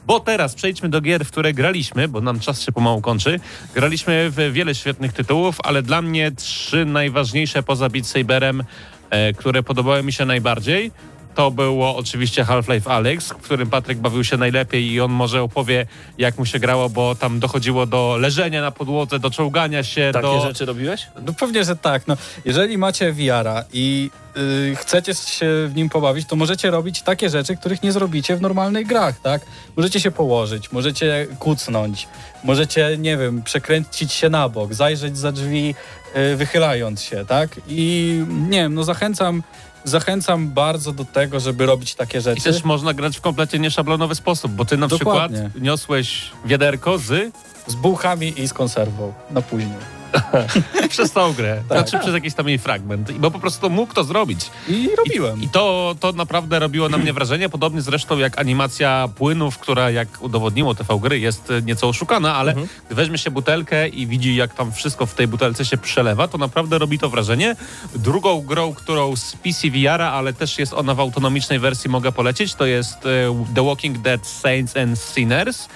[0.08, 3.40] Bo teraz przejdźmy do gier, w które graliśmy, bo nam czas się pomału kończy.
[3.74, 8.64] Graliśmy w wiele świetnych tytułów, ale dla mnie trzy najważniejsze poza Beat Saberem,
[9.10, 10.92] e, które podobały mi się najbardziej,
[11.36, 15.86] to było oczywiście Half-Life Alyx, w którym Patryk bawił się najlepiej i on może opowie,
[16.18, 20.28] jak mu się grało, bo tam dochodziło do leżenia na podłodze, do czołgania się, Takie
[20.28, 20.42] do...
[20.42, 21.08] rzeczy robiłeś?
[21.26, 22.08] No pewnie, że tak.
[22.08, 27.30] No, jeżeli macie VR-a i y, chcecie się w nim pobawić, to możecie robić takie
[27.30, 29.42] rzeczy, których nie zrobicie w normalnych grach, tak?
[29.76, 32.08] Możecie się położyć, możecie kucnąć,
[32.44, 35.76] możecie, nie wiem, przekręcić się na bok, zajrzeć za drzwi,
[36.16, 37.50] y, wychylając się, tak?
[37.68, 38.20] I
[38.50, 39.44] nie wiem, no zachęcam,
[39.86, 42.42] zachęcam bardzo do tego, żeby robić takie I rzeczy.
[42.44, 45.38] też można grać w kompletnie nieszablonowy sposób, bo ty na Dokładnie.
[45.38, 47.34] przykład niosłeś wiaderko z
[47.68, 49.78] Z bułkami i z konserwą na później.
[50.90, 51.78] przez tą grę, Tak.
[51.78, 54.52] znaczy przez jakiś tam jej fragment, I bo po prostu mógł to zrobić.
[54.68, 55.42] I robiłem.
[55.42, 60.08] I to, to naprawdę robiło na mnie wrażenie, podobnie zresztą jak animacja płynów, która jak
[60.22, 62.54] udowodniło TV gry jest nieco oszukana, ale
[62.86, 66.38] gdy weźmie się butelkę i widzi jak tam wszystko w tej butelce się przelewa, to
[66.38, 67.56] naprawdę robi to wrażenie.
[67.96, 72.56] Drugą grą, którą z PC VR-a, ale też jest ona w autonomicznej wersji, mogę polecić,
[72.56, 75.68] to jest e, The Walking Dead Saints and Sinners.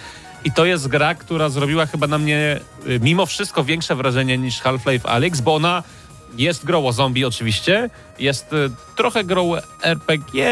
[0.44, 4.62] I to jest gra, która zrobiła chyba na mnie y, mimo wszystko większe wrażenie niż
[4.62, 5.84] Half-Life Alyx, bo ona
[6.38, 9.52] jest grą o zombie oczywiście, jest y, trochę grą
[9.84, 10.46] RPG,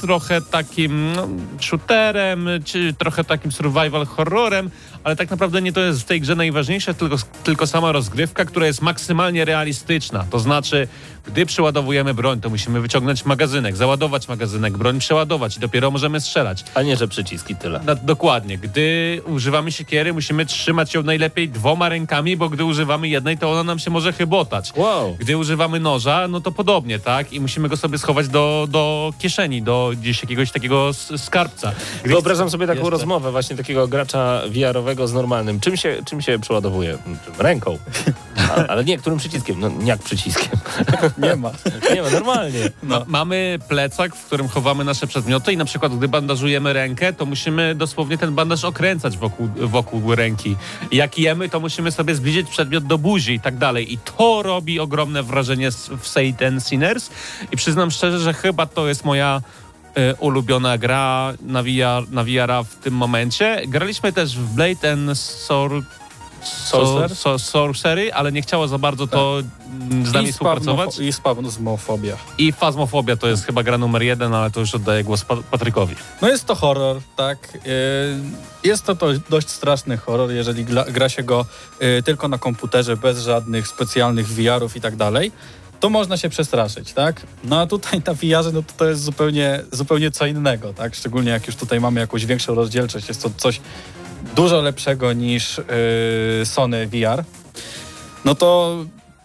[0.00, 1.28] trochę takim no,
[1.60, 4.70] shooterem, czy trochę takim survival horrorem,
[5.04, 8.66] ale tak naprawdę nie to jest w tej grze najważniejsze, tylko, tylko sama rozgrywka, która
[8.66, 10.26] jest maksymalnie realistyczna.
[10.30, 10.88] To znaczy,
[11.24, 16.64] gdy przeładowujemy broń, to musimy wyciągnąć magazynek, załadować magazynek, broń przeładować i dopiero możemy strzelać.
[16.74, 17.80] A nie, że przyciski tyle.
[17.84, 18.58] Na, dokładnie.
[18.58, 23.64] Gdy używamy siekiery, musimy trzymać ją najlepiej dwoma rękami, bo gdy używamy jednej, to ona
[23.64, 24.72] nam się może chybotać.
[24.76, 25.16] Wow.
[25.18, 27.32] Gdy używamy noża, no to podobnie, tak?
[27.32, 31.72] I musimy go sobie schować do, do kieszeni, do gdzieś jakiegoś takiego skarbca.
[32.00, 32.90] Gdy Wyobrażam sobie taką Jeszcze.
[32.90, 35.60] rozmowę właśnie takiego gracza VR-owego z normalnym.
[35.60, 36.98] Czym się, czym się przeładowuje?
[37.38, 37.78] Ręką.
[38.50, 39.60] A, ale nie, którym przyciskiem?
[39.60, 40.58] No jak przyciskiem?
[41.18, 41.50] Nie ma.
[41.94, 42.70] Nie ma, normalnie.
[42.82, 47.26] Ma, mamy plecak, w którym chowamy nasze przedmioty i na przykład gdy bandażujemy rękę, to
[47.26, 50.56] musimy dosłownie ten bandaż okręcać wokół, wokół ręki.
[50.92, 53.92] Jak jemy, to musimy sobie zbliżyć przedmiot do buzi i tak dalej.
[53.92, 57.10] I to robi ogromne wrażenie w Satan Sinners
[57.52, 59.40] i przyznam szczerze, że chyba to jest moja
[59.94, 63.62] e, ulubiona gra na VR, na VR w tym momencie.
[63.68, 65.82] Graliśmy też w Blade and Sor...
[66.42, 67.16] Sorcerer?
[67.16, 69.42] So, so, sorcery, ale nie chciało za bardzo to
[69.90, 70.98] mm, z nami I współpracować.
[70.98, 72.16] I spazmofobia.
[72.38, 75.94] I Fazmofobia to jest chyba gra numer jeden, ale to już oddaję głos Pa- Patrykowi.
[76.22, 77.38] No jest to horror, tak.
[77.54, 77.60] Yy,
[78.64, 81.46] Jest to, to dość straszny horror, jeżeli gra, się go
[81.80, 85.32] yy, tylko na komputerze, bez żadnych specjalnych VR-ów i tak dalej.
[85.80, 87.22] To można się przestraszyć, tak?
[87.44, 90.94] No a tutaj na VR-ze no to, to jest zupełnie, zupełnie co innego, tak?
[90.94, 93.60] Szczególnie jak już tutaj mamy jakąś większą rozdzielczość, jest to coś
[94.36, 97.24] dużo lepszego niż yy, Sony VR.
[98.24, 98.78] No to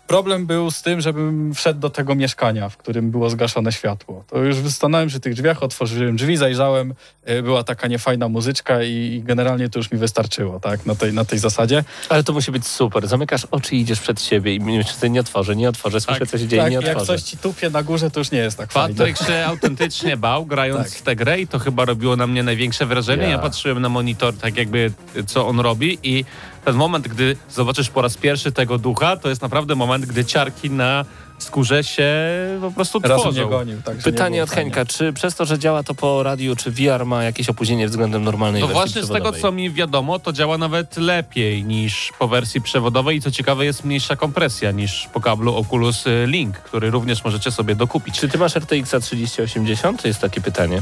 [0.08, 4.24] problem był z tym, żebym wszedł do tego mieszkania, w którym było zgaszone światło.
[4.28, 6.94] To już stanąłem przy tych drzwiach, otworzyłem drzwi, zajrzałem,
[7.30, 11.26] y, była taka niefajna muzyczka i, generalnie to już mi wystarczyło, tak, na tej, na
[11.26, 11.84] tej zasadzie.
[12.10, 13.08] Ale to musi być super.
[13.08, 16.30] Zamykasz oczy i idziesz przed siebie i myślisz, że nie otworzę, nie otworzę, słyszę, Tak,
[16.30, 17.06] co się dzieje, tak, nie jak otworzę.
[17.06, 18.96] coś ci tupie na górze, to już nie jest tak fajnie.
[18.96, 21.00] Patryk się autentycznie bał, grając Tak.
[21.00, 23.24] w tę grę i to chyba robiło na mnie największe wrażenie.
[23.24, 23.30] Ja.
[23.30, 24.92] Ja patrzyłem na monitor, tak jakby
[25.28, 26.26] co on robi i
[26.66, 30.70] ten moment, gdy zobaczysz po raz pierwszy tego ducha, to jest naprawdę moment, gdy ciarki
[30.70, 31.06] na
[31.38, 32.14] skórze się
[32.62, 33.42] po prostu Raz tworzą.
[33.42, 34.50] mnie gonił, tak, nie Pytanie było od.
[34.50, 38.24] Henka, czy przez to, że działa to po radiu, czy VR ma jakieś opóźnienie względem
[38.24, 42.28] normalnej No wersji właśnie z tego, co mi wiadomo, to działa nawet lepiej niż po
[42.28, 46.92] wersji przewodowej i co ciekawe jest mniejsza kompresja niż po kablu Oculus y, Link, który
[46.92, 48.20] również możecie sobie dokupić.
[48.20, 50.02] Czy ty masz RTX 3080?
[50.02, 50.82] To jest takie pytanie.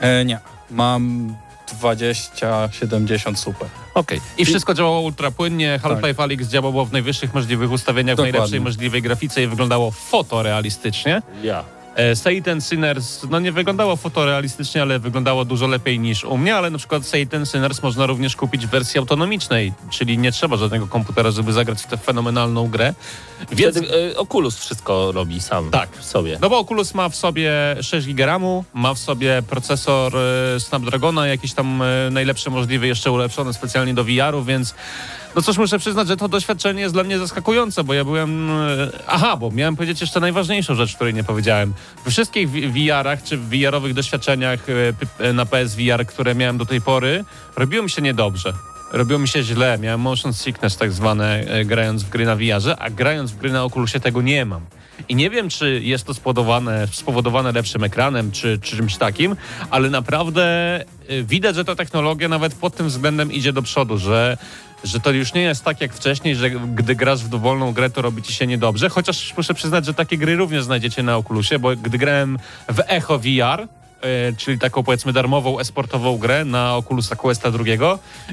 [0.00, 0.38] E, nie,
[0.70, 1.34] mam
[1.74, 3.68] 2070 super.
[3.94, 4.20] Okej.
[4.38, 5.80] I wszystko działało ultra płynnie.
[5.82, 8.32] Half-Life Alyx działało w najwyższych możliwych ustawieniach, Dokładnie.
[8.32, 11.22] w najlepszej możliwej grafice i wyglądało fotorealistycznie.
[11.42, 11.64] Ja.
[11.94, 16.70] E, Satan Sinners, no nie wyglądało fotorealistycznie, ale wyglądało dużo lepiej niż u mnie, ale
[16.70, 21.30] na przykład Satan Sinners można również kupić w wersji autonomicznej, czyli nie trzeba żadnego komputera,
[21.30, 22.94] żeby zagrać w tę fenomenalną grę.
[23.52, 25.70] Więc Wtedy Oculus wszystko robi sam.
[25.70, 25.88] Tak.
[26.00, 26.38] Sobie.
[26.40, 31.26] No bo Oculus ma w sobie 6 GB RAMu, ma w sobie procesor e, Snapdragona,
[31.26, 34.74] jakiś tam e, najlepszy możliwy, jeszcze ulepszony specjalnie do VR-u, więc
[35.36, 38.50] no cóż, muszę przyznać, że to doświadczenie jest dla mnie zaskakujące, bo ja byłem...
[38.50, 41.74] e, Aha, bo miałem powiedzieć jeszcze najważniejszą rzecz, której nie powiedziałem.
[42.04, 44.60] We wszystkich VR-ach czy VR-owych doświadczeniach
[45.20, 47.24] e, e, na PSVR, które miałem do tej pory,
[47.56, 48.52] robiło mi się niedobrze.
[48.92, 49.78] robiło mi się źle.
[49.78, 53.64] Miałem motion sickness tak zwane, grając w gry na VR-ze, a grając w gry na
[53.64, 54.60] Oculusie tego nie mam.
[55.08, 59.36] I nie wiem, czy jest to spowodowane, spowodowane lepszym ekranem, czy, czy czymś takim,
[59.70, 60.44] ale naprawdę
[61.22, 64.36] widać, że ta technologia nawet pod tym względem idzie do przodu, że
[64.84, 68.02] że to już nie jest tak jak wcześniej, że gdy grasz w dowolną grę, to
[68.02, 68.88] robi ci się niedobrze.
[68.88, 73.18] Chociaż muszę przyznać, że takie gry również znajdziecie na Oculusie, bo gdy grałem w Echo
[73.18, 73.68] VR,
[74.36, 77.78] czyli taką powiedzmy darmową esportową grę na Oculusa Questa II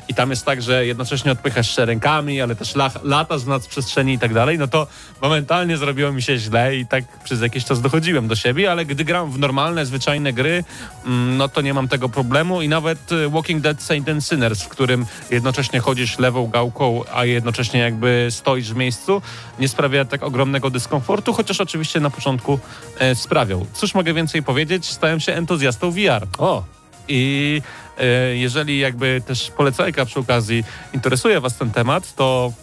[0.08, 4.14] i tam jest tak, że jednocześnie odpychasz się rękami, ale też lach, latasz w nadprzestrzeni
[4.14, 4.88] i tak dalej, no to
[5.22, 9.04] momentalnie zrobiło mi się źle i tak przez jakiś czas dochodziłem do siebie, ale gdy
[9.04, 10.64] gram w normalne, zwyczajne gry,
[11.06, 14.64] mm, no to nie mam tego problemu i nawet e, Walking Dead Saint and Sinners,
[14.64, 19.22] w którym jednocześnie chodzisz lewą gałką, a jednocześnie jakby stoisz w miejscu,
[19.60, 22.60] nie sprawia tak ogromnego dyskomfortu, chociaż oczywiście na początku
[23.00, 23.66] e, sprawiał.
[23.74, 24.86] Cóż mogę więcej powiedzieć?
[24.86, 25.59] Stałem się entuzjastą
[25.92, 26.28] VR.
[26.38, 26.64] O,
[27.08, 27.62] I
[27.98, 32.54] e, jeżeli jakby też polecajka przy okazji interesuje Was ten temat, to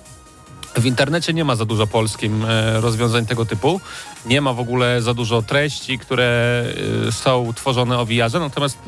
[0.76, 3.80] w internecie nie ma za dużo polskim e, rozwiązań tego typu.
[4.26, 6.64] Nie ma w ogóle za dużo treści, które
[7.08, 8.38] e, są tworzone o VR-ze.
[8.38, 8.78] Natomiast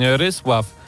[0.00, 0.79] e, Rysław,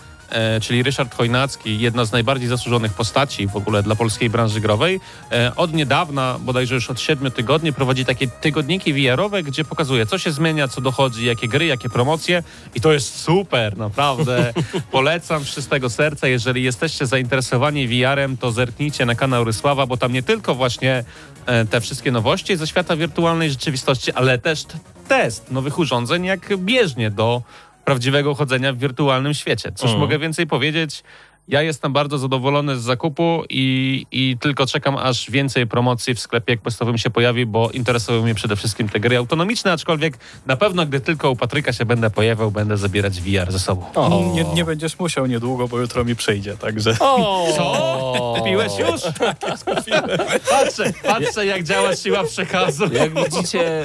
[0.61, 5.01] czyli Ryszard Chojnacki, jedna z najbardziej zasłużonych postaci w ogóle dla polskiej branży growej,
[5.33, 10.19] e, od niedawna, bodajże już od siedmiu tygodni, prowadzi takie tygodniki VR-owe, gdzie pokazuje, co
[10.19, 12.43] się zmienia, co dochodzi, jakie gry, jakie promocje.
[12.75, 14.53] I to jest super, naprawdę.
[14.93, 16.29] Polecam z czystego serca.
[16.29, 21.05] Jeżeli jesteście zainteresowani VR-em, to zerknijcie na kanał Rysława, bo tam nie tylko właśnie
[21.47, 24.65] e, te wszystkie nowości ze świata wirtualnej rzeczywistości, ale też
[25.09, 27.43] test nowych urządzeń, jak bieżnie do
[27.85, 29.73] prawdziwego chodzenia w wirtualnym świecie.
[29.73, 30.01] Cóż Mhm.
[30.01, 31.03] mogę więcej powiedzieć?
[31.49, 36.57] Ja jestem bardzo zadowolony z zakupu i, i tylko czekam, aż więcej promocji w sklepie
[36.57, 41.01] questowym się pojawi, bo interesują mnie przede wszystkim te gry autonomiczne, aczkolwiek na pewno, gdy
[41.01, 43.87] tylko u Patryka się będę pojawiał, będę zabierać VR ze sobą.
[43.95, 44.33] o.
[44.35, 46.97] Nie, nie będziesz musiał niedługo, bo jutro mi przyjdzie, także...
[47.01, 47.47] O!
[47.57, 48.43] Co?
[48.45, 49.01] Piłeś już?
[50.51, 52.85] patrzę, patrzę jak działa siła przekazu.
[52.93, 53.85] Jak widzicie,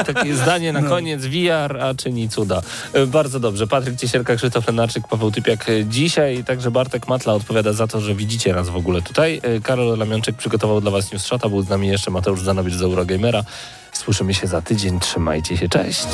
[0.00, 2.62] y, takie zdanie na koniec, VR, a czyni cuda.
[2.96, 3.66] Y, bardzo dobrze.
[3.66, 8.14] Patryk Ciesierka, Krzysztof Lenarczyk, Paweł Typiak y, dzisiaj, także Bartek Matla odpowiada za to, że
[8.14, 9.40] widzicie nas w ogóle tutaj.
[9.56, 12.82] Y, Karol Lamionczek przygotował dla was News Shota, był z nami jeszcze Mateusz Zanowicz z
[12.82, 13.44] Eurogamera.
[13.92, 16.06] Słyszymy się za tydzień, trzymajcie się, cześć.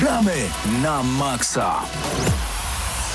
[0.00, 0.34] Gramy
[0.82, 1.80] na maksa.